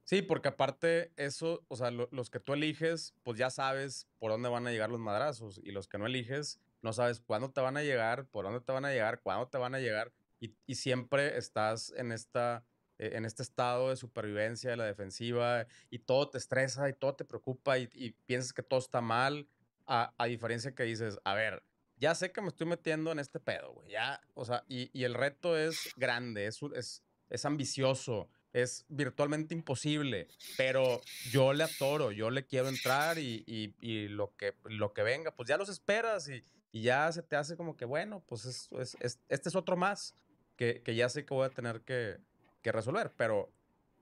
[0.03, 4.49] Sí, porque aparte eso, o sea, los que tú eliges, pues ya sabes por dónde
[4.49, 7.78] van a llegar los madrazos y los que no eliges, no sabes cuándo te van
[7.78, 10.76] a llegar, por dónde te van a llegar, cuándo te van a llegar y, y
[10.76, 12.65] siempre estás en esta
[13.02, 17.15] e, en este estado de supervivencia de la defensiva y todo te estresa y todo
[17.15, 17.88] te preocupa y,
[18.28, 19.48] piensas que todo está mal,
[19.88, 21.63] a, a, diferencia que dices, a ver,
[21.98, 23.84] ya sé que me estoy metiendo en este pedo.
[23.88, 29.56] Ya, o sea, y, y, el reto es grande, es, es, es ambicioso, es virtualmente
[29.56, 35.02] imposible, pero yo le atoro, yo le quiero entrar y, y, lo, que, lo que
[35.02, 36.30] venga, pues ya los esperas
[36.71, 40.15] ya se te hace como que, bueno, pues es, es, este es otro más
[40.55, 42.17] que, que, ya sé que voy a tener que,
[42.62, 43.51] que resolver, pero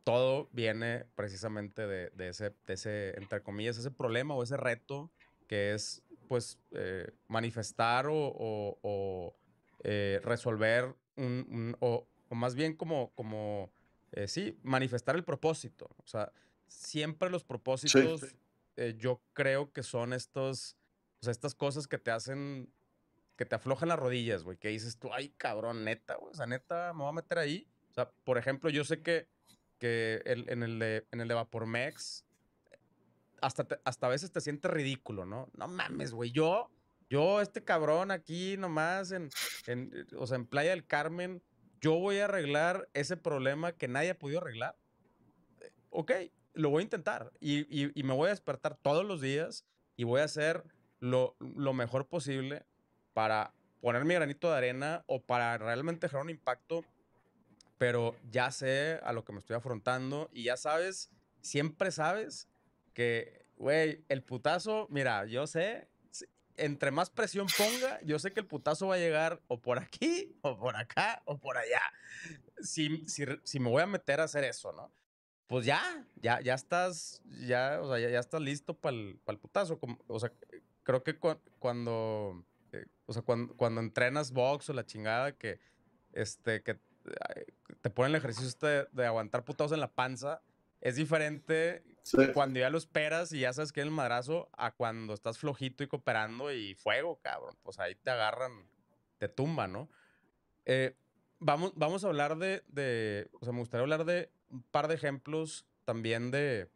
[0.03, 5.11] todo viene precisamente de, de, ese, de ese, entre comillas, ese problema o ese reto
[5.47, 9.35] que es pues eh, manifestar o,
[9.83, 13.71] eh, resolver un, o, más bien como, como
[14.11, 15.89] eh, sí, manifestar el propósito.
[15.97, 16.31] O sea,
[16.67, 18.35] siempre los propósitos
[18.97, 20.77] yo creo que son estos,
[21.21, 22.71] o sea, estas cosas que te hacen,
[23.35, 26.45] que te aflojan las rodillas, güey, que dices tú, ay, cabrón, neta, güey, o sea,
[26.45, 27.67] neta, me voy a meter ahí.
[27.91, 29.27] O sea, por ejemplo, yo sé que,
[29.79, 32.25] que en, el de, en el de Vapormex,
[33.41, 35.49] hasta, hasta a veces te sientes ridículo, ¿no?
[35.55, 36.69] No mames, güey, yo,
[37.09, 39.29] yo, este cabrón aquí nomás en,
[39.67, 41.41] en, o sea, en Playa del Carmen,
[41.81, 44.77] yo voy a arreglar ese problema que nadie ha podido arreglar.
[45.89, 46.11] Ok,
[46.53, 50.03] lo voy a intentar y, y, y me voy a despertar todos los días y
[50.03, 50.63] voy a hacer
[50.99, 52.65] lo, lo mejor posible
[53.13, 56.83] para poner mi granito de arena o para realmente generar un impacto,
[57.77, 61.09] pero ya sé a lo que me estoy afrontando y ya sabes,
[61.41, 62.47] siempre sabes
[62.93, 65.87] que, güey, el putazo, mira, yo sé,
[66.57, 70.35] entre más presión ponga, yo sé que el putazo va a llegar o por aquí,
[70.41, 71.81] o por acá, o por allá.
[72.61, 74.91] Si, si, si me voy a meter a hacer eso, ¿no?
[75.47, 79.79] Pues ya, ya, ya estás, ya, o sea, ya, estás listo para el, putazo.
[80.07, 80.31] o sea,
[80.89, 81.19] creo que
[81.59, 85.59] cuando, eh, o sea, cuando, cuando entrenas box o la chingada que,
[86.13, 86.79] este, que
[87.81, 90.41] te ponen el ejercicio este de aguantar putazos en la panza,
[90.81, 91.83] es diferente
[92.33, 95.83] cuando ya lo esperas y ya sabes que es el madrazo a cuando estás flojito
[95.83, 97.55] y cooperando y fuego, cabrón.
[97.61, 98.51] Pues ahí te agarran,
[99.19, 99.89] te tumban, ¿no?
[100.65, 100.95] Eh,
[101.37, 104.95] vamos, vamos a hablar de, de, o sea, me gustaría hablar de un par de
[104.95, 106.67] ejemplos también de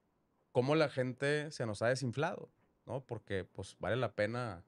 [0.52, 2.52] cómo la gente se nos ha desinflado,
[2.86, 3.02] ¿no?
[3.02, 4.64] Porque pues vale la pena.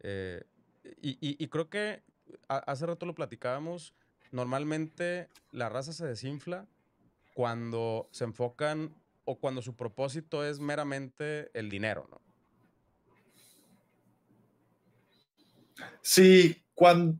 [0.00, 0.42] Eh,
[1.00, 2.02] y, creo que
[2.48, 3.94] hace rato lo platicábamos,
[4.32, 6.66] normalmente la raza se desinfla
[7.32, 12.20] cuando se enfocan o cuando su propósito es meramente el dinero, ¿no?
[16.02, 17.18] Sí, cuando...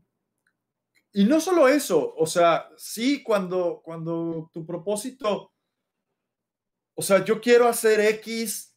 [1.11, 5.53] Y no solo eso, o sea, sí, cuando, cuando tu propósito,
[6.93, 8.74] o sea, yo quiero hacer X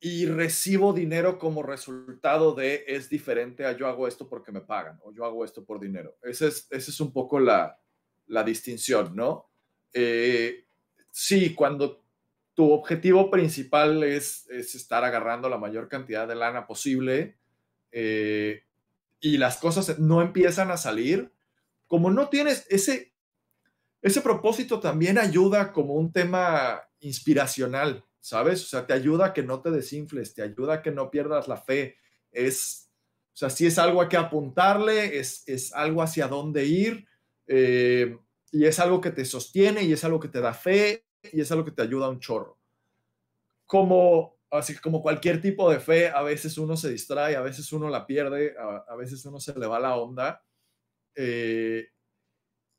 [0.00, 5.00] y recibo dinero como resultado de es diferente a yo hago esto porque me pagan
[5.02, 6.16] o yo hago esto por dinero.
[6.22, 7.78] Esa es, ese es un poco la,
[8.26, 9.48] la distinción, ¿no?
[9.92, 10.66] Eh,
[11.10, 12.04] sí, cuando
[12.54, 17.36] tu objetivo principal es, estar agarrando la mayor cantidad de lana posible
[17.90, 18.62] eh,
[19.20, 21.32] y las cosas no empiezan a salir,
[21.86, 23.12] como no tienes ese,
[24.02, 28.64] ese propósito también ayuda como un tema inspiracional, ¿sabes?
[28.64, 31.46] O sea, te ayuda a que no te desinfles, te ayuda a que no pierdas
[31.46, 31.98] la fe.
[32.32, 32.90] Es,
[33.34, 37.06] o sea, si es algo a que apuntarle, es, es algo hacia dónde ir.
[37.46, 38.16] Eh,
[38.50, 41.52] y es algo que te sostiene y es algo que te da fe y es
[41.52, 42.58] algo que te ayuda un chorro.
[43.66, 47.90] Como, así como cualquier tipo de fe, a veces uno se distrae, a veces uno
[47.90, 48.54] la pierde,
[48.88, 50.42] a, veces uno se le va la onda.
[51.14, 51.88] Eh,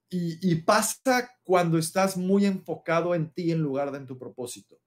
[0.09, 4.79] y, pasa cuando estás muy enfocado en ti en lugar de en tu propósito.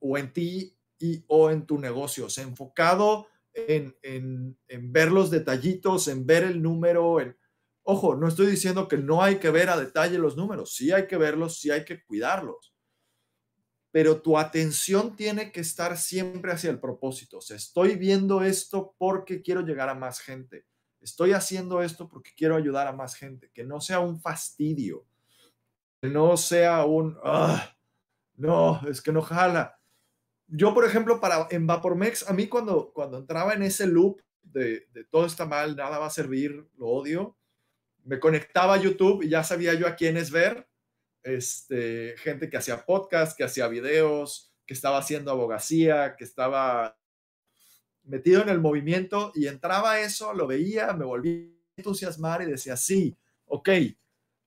[0.00, 2.26] O en ti y, o en tu negocio.
[2.26, 4.56] O sea, enfocado en,
[4.92, 7.36] ver los detallitos, en ver el número, en,
[7.90, 11.06] Ojo, no estoy diciendo que no hay que ver a detalle los números, sí hay
[11.06, 12.74] que verlos, sí hay que cuidarlos,
[13.90, 17.38] pero tu atención tiene que estar siempre hacia el propósito.
[17.38, 20.66] O sea, estoy viendo esto porque quiero llegar a más gente.
[21.00, 25.06] Estoy haciendo esto porque quiero ayudar a más gente, que no sea un fastidio.
[26.02, 27.74] no sea un, ah,
[28.38, 29.78] no, es que no jala.
[30.46, 34.86] Yo, por ejemplo, para, en Vapormex, a mí cuando, cuando entraba en ese loop de,
[34.92, 37.36] de todo está mal, nada va a servir, lo odio,
[38.04, 40.66] me conectaba a YouTube y ya sabía yo a quiénes ver,
[41.22, 46.98] este, gente que hacía podcast, que hacía videos, que estaba haciendo abogacía, que estaba
[48.04, 52.76] metido en el movimiento y entraba eso, lo veía, me volví a entusiasmar y decía,
[52.76, 53.68] sí, ok,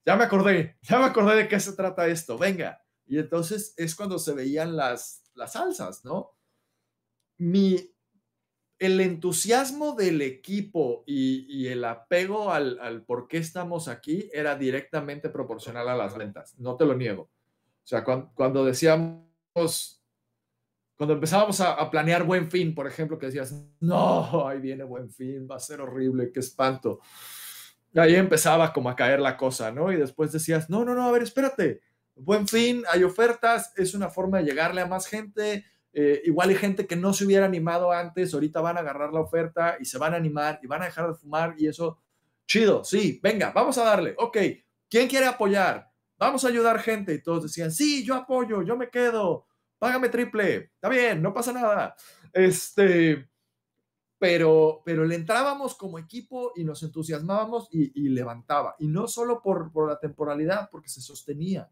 [0.05, 2.83] ya me acordé, ya me acordé de qué se trata esto, venga.
[3.07, 6.31] Y entonces es cuando se veían las, las salsas, ¿no?
[7.37, 7.91] Mi,
[8.81, 15.87] el entusiasmo del equipo y, el apego al, por qué estamos aquí era directamente proporcional
[15.87, 17.29] a las ventas, no te lo niego.
[17.83, 20.03] O sea, cuando, decíamos,
[20.95, 25.47] cuando empezábamos a, planear buen fin, por ejemplo, que decías, no, ahí viene buen fin,
[25.49, 27.01] va a ser horrible, qué espanto.
[27.93, 29.91] ahí empezaba como a caer la cosa, ¿no?
[29.91, 31.81] Y después decías, no, no, no, a ver, espérate,
[32.15, 36.55] buen fin, hay ofertas, es una forma de llegarle a más gente, eh, igual hay
[36.55, 39.97] gente que no se hubiera animado antes, ahorita van a agarrar la oferta y se
[39.97, 41.99] van a animar y van a dejar de fumar y eso,
[42.45, 44.37] chido, sí, venga, vamos a darle, ok,
[44.89, 45.91] ¿quién quiere apoyar?
[46.21, 47.15] Vamos a ayudar gente.
[47.15, 49.47] Y todos decían, sí, yo apoyo, yo me quedo,
[49.79, 51.95] págame triple, está bien, no pasa nada.
[52.31, 53.27] Este,
[54.19, 58.75] pero, pero le entrábamos como equipo y nos entusiasmábamos y, levantaba.
[58.77, 61.67] Y no solo por, por la temporalidad, porque se sostenía.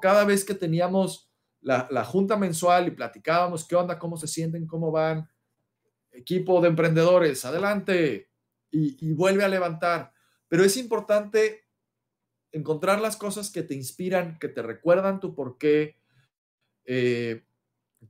[0.00, 4.90] Cada vez que teníamos la, junta mensual y platicábamos qué onda, cómo se sienten, cómo
[4.90, 5.28] van.
[6.12, 8.30] Equipo de emprendedores, adelante.
[8.70, 10.12] Y, vuelve a levantar.
[10.48, 11.64] Pero es importante
[12.52, 15.96] encontrar las cosas que te inspiran, que te recuerdan tu porqué,
[16.84, 17.44] eh,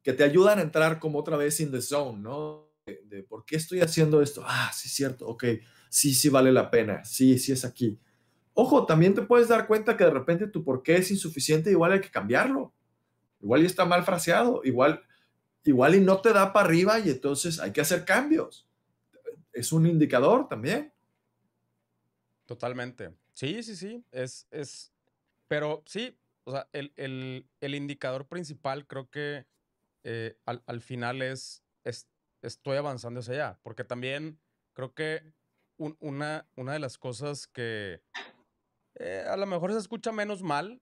[0.02, 2.74] que te ayudan a entrar como otra vez in the zone, ¿no?
[2.86, 4.42] De, por qué estoy haciendo esto.
[4.44, 5.44] Ah, sí, cierto, ok,
[5.88, 8.00] sí, sí vale la pena, sí, sí es aquí.
[8.58, 12.00] Ojo, también te puedes dar cuenta que de repente tu porqué es insuficiente, igual hay
[12.00, 12.72] que cambiarlo.
[13.38, 15.04] Igual y está mal fraseado, igual,
[15.64, 18.66] igual y no te da para arriba y entonces hay que hacer cambios.
[19.52, 20.90] Es un indicador también.
[22.46, 23.12] Totalmente.
[23.34, 24.02] Sí, sí, sí.
[24.10, 24.90] Es, es,
[25.48, 29.44] pero sí, o sea, el, indicador principal creo que
[30.02, 32.08] eh, al, final es, es,
[32.40, 34.40] estoy avanzando hacia allá, porque también
[34.72, 35.34] creo que
[35.76, 38.00] una, una de las cosas que
[38.96, 40.80] eh, a lo mejor se escucha menos mal,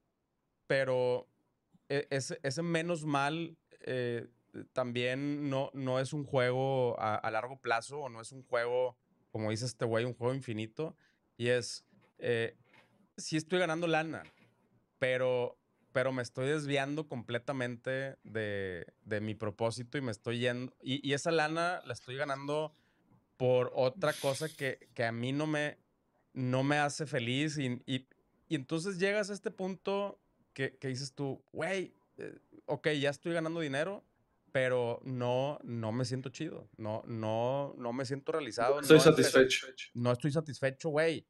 [0.66, 1.28] pero
[1.88, 4.28] e, ese, menos mal eh,
[4.72, 8.96] también no, no es un juego a, largo plazo o no es un juego,
[9.30, 10.96] como dice este güey, un juego infinito.
[11.36, 11.84] Y es,
[12.18, 12.56] eh,
[13.16, 14.22] sí estoy ganando lana,
[14.98, 15.58] pero,
[15.92, 18.86] pero me estoy desviando completamente de,
[19.20, 20.74] mi propósito y me estoy yendo.
[20.82, 22.74] Y, esa lana la estoy ganando
[23.36, 25.78] por otra cosa que, a mí no me,
[26.34, 27.56] no me hace feliz.
[27.56, 28.06] Y, y,
[28.48, 30.20] y entonces llegas a este punto
[30.52, 34.04] que, dices tú, güey, eh, ok, ya estoy ganando dinero,
[34.52, 38.76] pero no, no me siento chido, no, no, no me siento realizado.
[38.76, 39.66] No estoy satisfecho.
[39.94, 41.26] No estoy satisfecho, güey.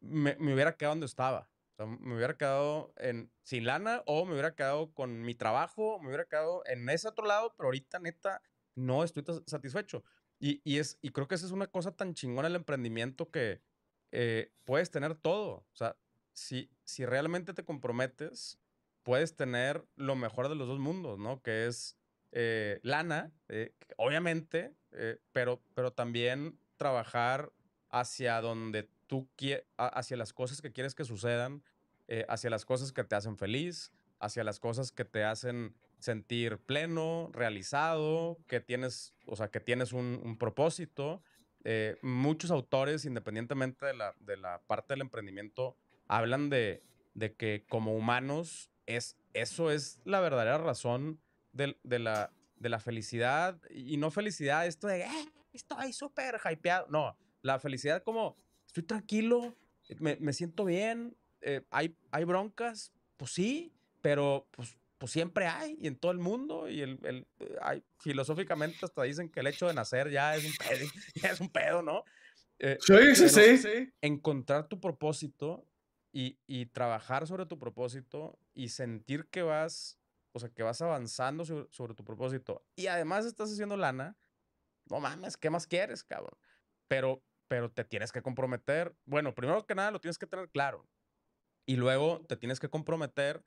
[0.00, 1.50] Me, me, hubiera quedado donde estaba.
[1.78, 6.26] me hubiera quedado en, sin lana o me hubiera quedado con mi trabajo, me hubiera
[6.26, 8.42] quedado en ese otro lado, pero ahorita neta
[8.76, 10.04] no estoy satisfecho.
[10.38, 13.60] Y, y, es, y creo que esa es una cosa tan chingona el emprendimiento que
[14.12, 15.66] eh, puedes tener todo.
[15.72, 15.96] O sea,
[16.32, 18.58] si, si realmente te comprometes,
[19.02, 21.42] puedes tener lo mejor de los dos mundos, ¿no?
[21.42, 21.96] Que es
[22.32, 24.74] eh, lana, eh, obviamente,
[25.32, 27.52] pero, pero también trabajar
[27.90, 31.62] hacia donde tú quieres, hacia las cosas que quieres que sucedan,
[32.26, 37.30] hacia las cosas que te hacen feliz, hacia las cosas que te hacen sentir pleno,
[37.32, 41.22] realizado, que tienes, o sea, que tienes un, propósito.
[42.02, 46.82] Muchos autores, independientemente de la, de la parte del emprendimiento, hablan de,
[47.14, 51.20] de que como humanos es, eso es la verdadera razón
[51.52, 53.60] de, la, de la felicidad.
[53.70, 56.86] Y no felicidad, esto de, eh, estoy súper hypeado.
[56.88, 59.54] No, la felicidad como, estoy tranquilo,
[59.98, 65.86] me, siento bien, eh, hay, hay broncas, pues sí, pero pues, pues siempre hay, y
[65.86, 67.26] en todo el mundo, y el, el
[67.62, 71.40] hay, filosóficamente hasta dicen que el hecho de nacer ya es un pedo, ya es
[71.40, 72.04] un pedo ¿no?
[72.58, 73.92] Eh, sí, sí, sí.
[74.00, 75.64] Encontrar tu propósito
[76.12, 79.98] y, trabajar sobre tu propósito y sentir que vas,
[80.32, 84.16] o sea, que vas avanzando sobre, tu propósito y además estás haciendo lana,
[84.86, 86.36] no mames, ¿qué más quieres, cabrón?
[86.88, 88.96] Pero, pero te tienes que comprometer.
[89.04, 90.88] Bueno, primero que nada lo tienes que tener claro
[91.66, 93.44] y luego te tienes que comprometer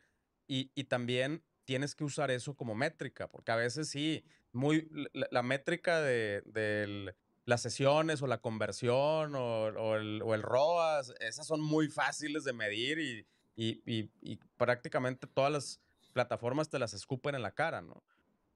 [0.53, 6.01] y, también tienes que usar eso como métrica, porque a veces sí, muy, la, métrica
[6.01, 7.13] de,
[7.45, 13.25] las sesiones o la conversión o, el, ROAS, esas son muy fáciles de medir
[13.55, 14.09] y,
[14.57, 15.79] prácticamente todas las
[16.11, 18.03] plataformas te las escupen en la cara, ¿no?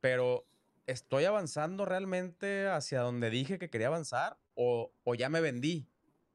[0.02, 0.46] Pero
[0.88, 5.88] ¿estoy avanzando realmente hacia donde dije que quería avanzar o, o ya me vendí?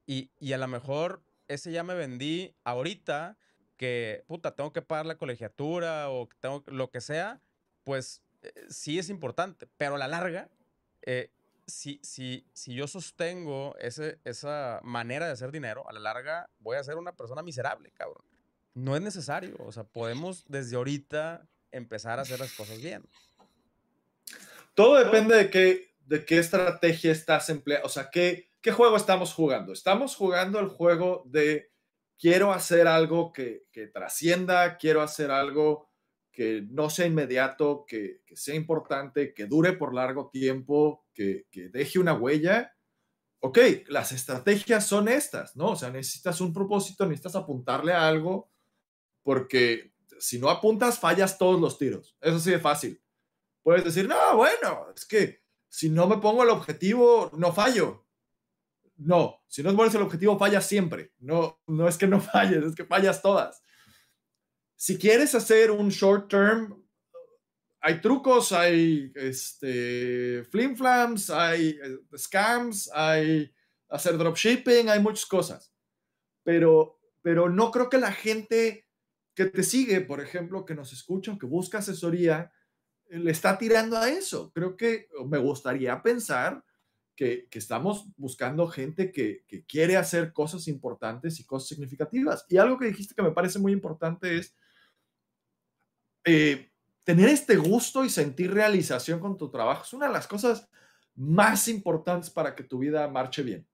[0.07, 3.37] Y, y, a lo mejor ese ya me vendí ahorita
[3.81, 7.41] que, puta, tengo que pagar la colegiatura o tengo lo que sea,
[7.83, 10.51] pues eh, sí es importante, pero a la larga,
[11.01, 11.31] eh,
[11.67, 16.77] si, si, si yo sostengo ese, esa manera de hacer dinero, a la larga voy
[16.77, 18.23] a ser una persona miserable, cabrón.
[18.75, 23.03] No es necesario, o sea, podemos desde ahorita empezar a hacer las cosas bien.
[24.75, 29.33] Todo depende de qué, de qué estrategia estás empleando, o sea, qué, qué juego estamos
[29.33, 29.73] jugando.
[29.73, 31.71] Estamos jugando el juego de
[32.21, 35.89] quiero hacer algo que, trascienda, quiero hacer algo
[36.31, 42.15] que no sea inmediato, que, sea importante, que dure por largo tiempo, que, deje una
[42.15, 42.77] huella.
[43.41, 43.59] Ok,
[43.89, 45.71] las estrategias son estas, ¿no?
[45.71, 48.53] O sea, necesitas un propósito, necesitas apuntarle a algo,
[49.23, 52.19] porque si no apuntas, fallas todos los tiros.
[52.21, 53.03] Eso sí es fácil.
[53.63, 58.05] Puedes decir, no, bueno, es que si no me pongo el objetivo, no fallo.
[59.03, 61.13] No, si no pones el objetivo, fallas siempre.
[61.19, 63.63] No, no es que no falles, es que fallas todas.
[64.77, 66.85] Si quieres hacer un short term,
[67.81, 73.51] hay trucos, hay este, flimflams, hay eh, scams, hay
[73.89, 75.73] hacer dropshipping, hay muchas cosas.
[76.43, 78.87] Pero, pero no creo que la gente
[79.35, 82.53] que te sigue, por ejemplo, que nos escucha, que busca asesoría,
[83.09, 84.53] le está tirando a eso.
[84.53, 86.63] Creo que me gustaría pensar
[87.21, 92.47] que, estamos buscando gente que, quiere hacer cosas importantes y cosas significativas.
[92.49, 94.57] Y algo que dijiste que me parece muy importante es
[96.25, 96.71] eh,
[97.05, 99.85] tener este gusto y sentir realización con tu trabajo.
[99.85, 100.67] Es una de las cosas
[101.15, 103.69] más importantes para que tu vida marche bien.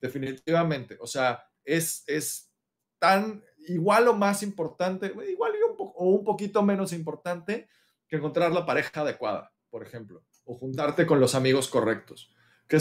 [0.00, 0.98] Definitivamente.
[1.00, 2.52] O sea, es, es
[3.00, 7.68] tan igual o más importante, igual o un poquito menos importante
[8.06, 12.32] que encontrar la pareja adecuada, por ejemplo, o juntarte con los amigos correctos
[12.68, 12.78] que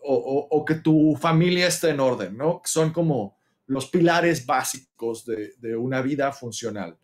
[0.00, 2.62] o, que tu familia esté en orden, ¿no?
[2.64, 6.96] Son como los pilares básicos de, una vida funcional.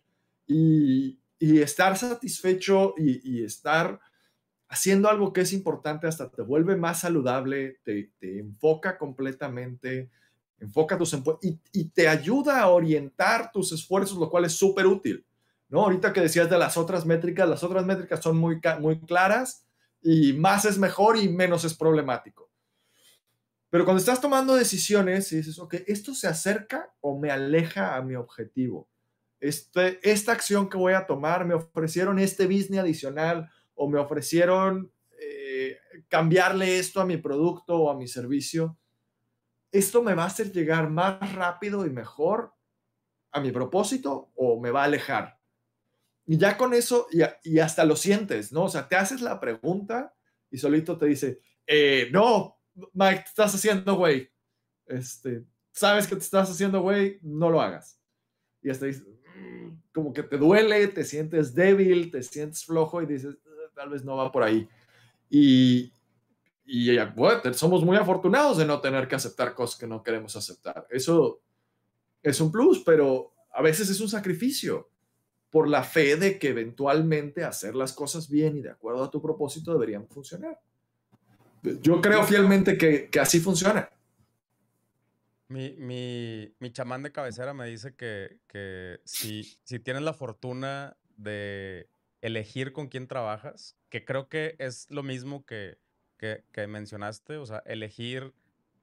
[0.47, 3.99] Y, estar satisfecho y, estar
[4.67, 10.09] haciendo algo que es importante hasta te vuelve más saludable, te, enfoca completamente,
[10.59, 11.13] enfoca tus
[11.43, 15.23] y, y te ayuda a orientar tus esfuerzos, lo cual es súper útil.
[15.69, 15.83] ¿no?
[15.83, 19.65] Ahorita que decías de las otras métricas, las otras métricas son muy, muy claras
[20.05, 22.51] y más es mejor y menos es problemático.
[23.71, 28.03] Pero cuando estás tomando decisiones y dices, ok, esto se acerca o me aleja a
[28.03, 28.87] mi objetivo.
[29.39, 34.91] Este, esta acción que voy a tomar, me ofrecieron este business adicional o me ofrecieron
[35.19, 38.77] eh, cambiarle esto a mi producto o a mi servicio.
[39.71, 42.53] ¿Esto me va a hacer llegar más rápido y mejor
[43.31, 45.39] a mi propósito o me va a alejar?
[46.27, 47.07] Y ya con eso,
[47.43, 48.63] y, hasta lo sientes, ¿no?
[48.63, 50.13] O sea, te haces la pregunta
[50.49, 52.57] y solito te dice, eh, no,
[52.93, 54.29] Mike, te estás haciendo güey.
[54.87, 57.99] Este, sabes que te estás haciendo güey, no lo hagas.
[58.61, 59.03] Y hasta dices,
[59.35, 63.89] mm", como que te duele, te sientes débil, te sientes flojo y dices, ah, tal
[63.89, 64.67] vez no va por ahí.
[65.29, 65.93] Y,
[66.65, 70.87] y bueno, somos muy afortunados de no tener que aceptar cosas que no queremos aceptar.
[70.89, 71.41] Eso
[72.23, 74.89] es un plus, pero a veces es un sacrificio
[75.55, 79.21] por la fe de que eventualmente hacer las cosas bien y de acuerdo a tu
[79.21, 80.59] propósito deberían funcionar.
[81.81, 83.89] Yo creo fielmente que, así funciona.
[85.47, 91.87] Mi, mi, chamán de cabecera me dice que, que si, si tienes la fortuna de
[92.19, 95.77] elegir con quién trabajas, que creo que es lo mismo que,
[96.17, 98.33] que, que, mencionaste, o sea, elegir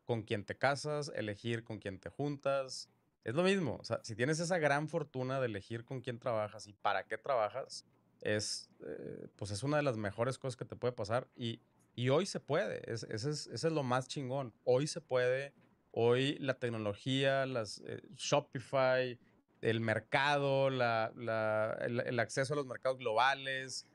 [0.07, 2.89] con quién te casas, elegir con quién te juntas,
[3.25, 6.67] es lo mismo, o sea, si tienes esa gran fortuna de elegir con quién trabajas
[6.67, 7.85] y para qué trabajas,
[8.21, 11.61] es, eh, pues es una de las mejores cosas que te puede pasar y,
[11.95, 15.53] y hoy se puede, es, ese, es, es, lo más chingón, hoy se puede,
[15.93, 19.19] hoy la tecnología, las eh, Shopify,
[19.61, 23.87] el mercado, la, la, el, acceso a los mercados globales,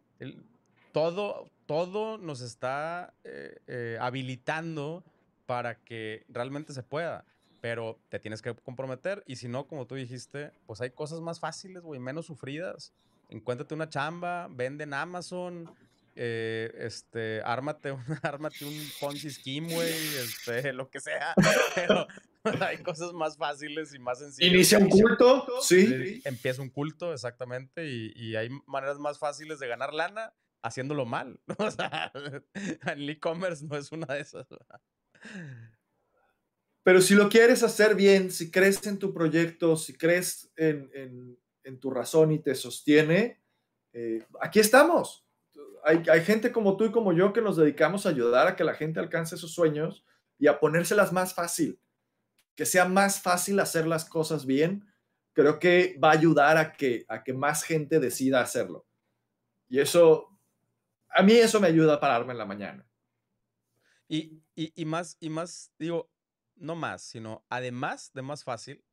[0.93, 5.03] todo, todo nos está eh, habilitando
[5.45, 7.25] para que realmente se pueda
[7.61, 11.39] pero te tienes que comprometer y si no, como tú dijiste, pues hay cosas más
[11.39, 12.93] fáciles, güey, menos sufridas.
[13.29, 15.69] Encuéntrate una chamba, vende en Amazon,
[16.15, 21.33] eh, este, ármate, un, ármate un Ponzi Scheme, güey, este, lo que sea,
[21.75, 22.07] pero
[22.65, 24.53] hay cosas más fáciles y más sencillas.
[24.53, 26.21] Inicia un culto, sí.
[26.23, 31.39] Empieza un culto, exactamente, y, y hay maneras más fáciles de ganar lana haciéndolo mal.
[31.57, 32.11] O sea,
[32.93, 34.47] el e-commerce no es una de esas.
[36.87, 41.37] Pero si lo quieres hacer bien, si crees en tu proyecto, si crees en,
[41.81, 43.41] tu razón y te sostiene,
[43.91, 45.27] eh, aquí estamos.
[45.83, 48.63] Hay, hay, gente como tú y como yo que nos dedicamos a ayudar a que
[48.63, 50.05] la gente alcance esos sueños
[50.39, 51.77] y a ponérselas más fácil,
[52.55, 54.87] que sea más fácil hacer las cosas bien.
[55.33, 58.87] Creo que va a ayudar a que, a que más gente decida hacerlo.
[59.67, 60.39] Y eso,
[61.09, 62.87] a mí eso me ayuda a pararme en la mañana.
[64.07, 66.09] Y, y, más, y más, digo,
[66.59, 68.83] no más, sino además de más fácil,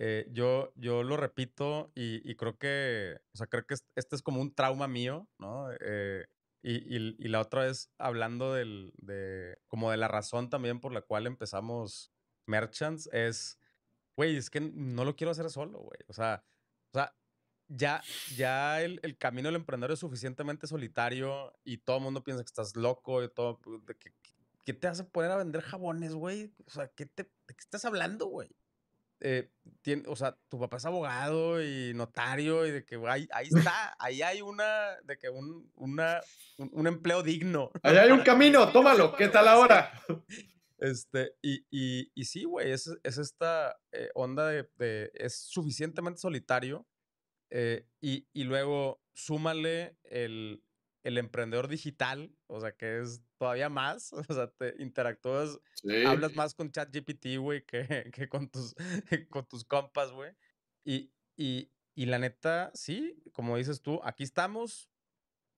[0.00, 4.40] eh, yo, yo lo repito y, creo que, o sea, creo que este es como
[4.40, 5.68] un trauma mío, ¿no?
[5.80, 6.26] Eh,
[6.62, 11.02] y, y, la otra vez hablando del, de, como de la razón también por la
[11.02, 12.12] cual empezamos
[12.46, 13.58] Merchants, es,
[14.16, 15.98] güey, es que no lo quiero hacer solo, güey.
[16.08, 16.44] O sea,
[16.92, 17.14] o sea,
[17.68, 18.02] ya,
[18.36, 22.48] ya el, el, camino del emprendedor es suficientemente solitario y todo el mundo piensa que
[22.48, 23.60] estás loco y todo,
[24.68, 26.52] ¿qué te hace poner a vender jabones, güey?
[26.66, 28.54] O sea, ¿qué te, ¿de qué estás hablando, güey?
[29.20, 29.50] Eh,
[30.06, 34.20] o sea, tu papá es abogado y notario y de que ahí, ahí está, ahí
[34.20, 36.20] hay una, de que un, una,
[36.58, 37.70] un, empleo digno.
[37.82, 39.90] Ahí hay un camino, tómalo, ¿qué tal ahora?
[40.76, 46.20] Este, y, y, y sí, güey, es, es esta eh, onda de, de, es suficientemente
[46.20, 46.86] solitario
[47.48, 50.62] eh, y, y, luego súmale el,
[51.02, 55.58] el, emprendedor digital, o sea, que es todavía más, o sea, te interactúas,
[56.06, 58.74] hablas más con ChatGPT, güey, que, que con, tus,
[59.30, 60.32] con tus compas, güey.
[60.84, 64.90] Y, y, y la neta, sí, como dices tú, aquí estamos,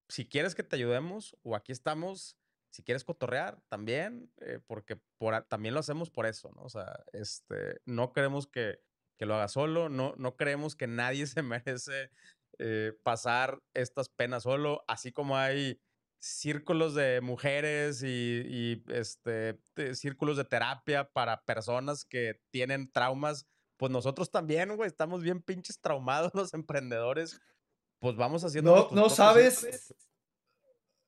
[0.09, 2.37] si quieres que te ayudemos, o aquí estamos,
[2.71, 6.63] si quieres cotorrear, también, eh, porque por, también lo hacemos por eso, ¿no?
[6.63, 8.81] O sea, este, no queremos que
[9.21, 9.91] que lo haga solo.
[9.91, 12.11] No, no creemos que nadie se merece
[12.63, 15.81] eh, pasar estas penas solo, así como hay
[16.19, 19.59] círculos de mujeres y, este,
[19.95, 23.47] círculos de terapia para personas que tienen traumas.
[23.79, 27.41] Pues nosotros también, güey, estamos bien pinches traumados los emprendedores.
[27.99, 28.91] Pues vamos haciendo.
[28.91, 29.95] No, no sabes.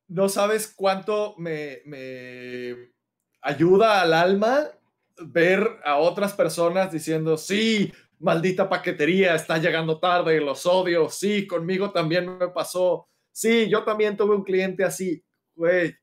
[0.08, 2.94] No sabes cuánto me, me
[3.42, 4.70] ayuda al alma
[5.18, 7.92] ver a otras personas diciendo, sí,
[8.22, 14.16] maldita paquetería, está llegando tarde, los odio, sí, conmigo también me pasó, sí, yo también
[14.16, 15.22] tuve un cliente así,
[15.54, 15.96] güey.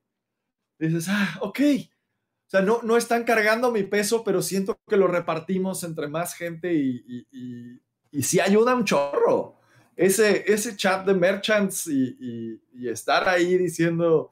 [0.78, 1.60] Dices, ah, ok.
[1.60, 6.34] O sea, no, no están cargando mi peso, pero siento que lo repartimos entre más
[6.34, 7.80] gente y, y,
[8.12, 9.56] y, sí ayuda un chorro.
[9.96, 14.32] Ese, ese chat de merchants y, y, estar ahí diciendo,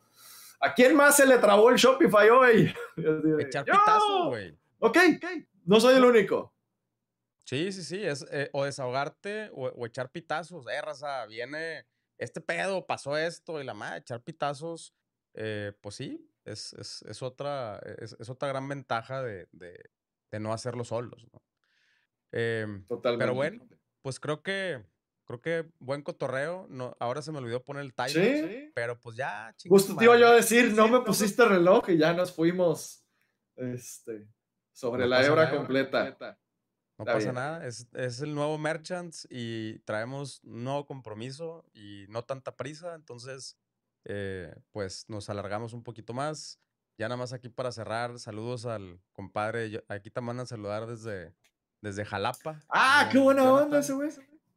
[0.60, 2.74] ¿a quién más se le trabó el Shopify hoy?
[3.40, 4.58] Echar pitazo, güey.
[4.80, 4.98] Ok,
[5.66, 6.57] no soy el único.
[7.48, 10.68] Sí, sí, sí, es eh, o desahogarte o, echar pitazos.
[10.68, 11.88] Eh, raza, viene
[12.18, 14.94] este pedo, pasó esto y la madre, echar pitazos,
[15.34, 19.80] eh, pues sí, es, es, es otra, es, es, otra gran ventaja de, de,
[20.30, 21.26] de no hacerlo solos.
[21.32, 21.42] ¿no?
[22.34, 23.24] Em, Totalmente.
[23.24, 23.66] Pero bueno,
[24.02, 24.84] pues creo que
[25.24, 26.68] creo que buen cotorreo.
[26.70, 28.50] No, ahora se me olvidó poner el timer.
[28.50, 28.72] ¿Sí?
[28.76, 32.12] Pero pues ya, Justo te iba yo a decir, no me pusiste reloj y ya
[32.12, 33.06] nos fuimos.
[33.56, 34.28] Este
[34.74, 36.38] sobre la hebra completa.
[36.98, 42.24] No pasa nada, es, es, el nuevo Merchants y traemos un nuevo compromiso y no
[42.24, 43.56] tanta prisa, entonces
[44.06, 46.60] eh, pues nos alargamos un poquito más.
[46.98, 51.36] Ya nada más aquí para cerrar, saludos al compadre, aquí te mandan saludar desde,
[51.82, 52.64] desde Jalapa.
[52.70, 54.10] Ah, qué buena onda ese güey.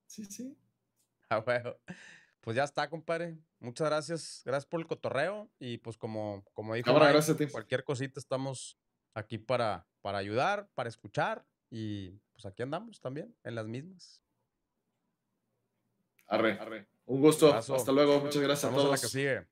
[0.07, 0.57] Sí, sí.
[1.32, 1.76] Ah, bueno.
[2.41, 3.38] Pues ya está, compadre.
[3.61, 4.43] Muchas gracias.
[4.45, 5.49] Gracias por el cotorreo.
[5.61, 6.93] Y pues como, como dijo,
[7.53, 8.76] cualquier cosita estamos
[9.14, 14.22] aquí para, para ayudar, para escuchar y pues aquí andamos también, en las mismas.
[16.26, 16.88] Arre, arre.
[17.05, 17.53] Un gusto.
[17.53, 18.20] Hasta luego.
[18.20, 18.86] Muchas gracias a todos.
[18.86, 19.47] A la que sigue.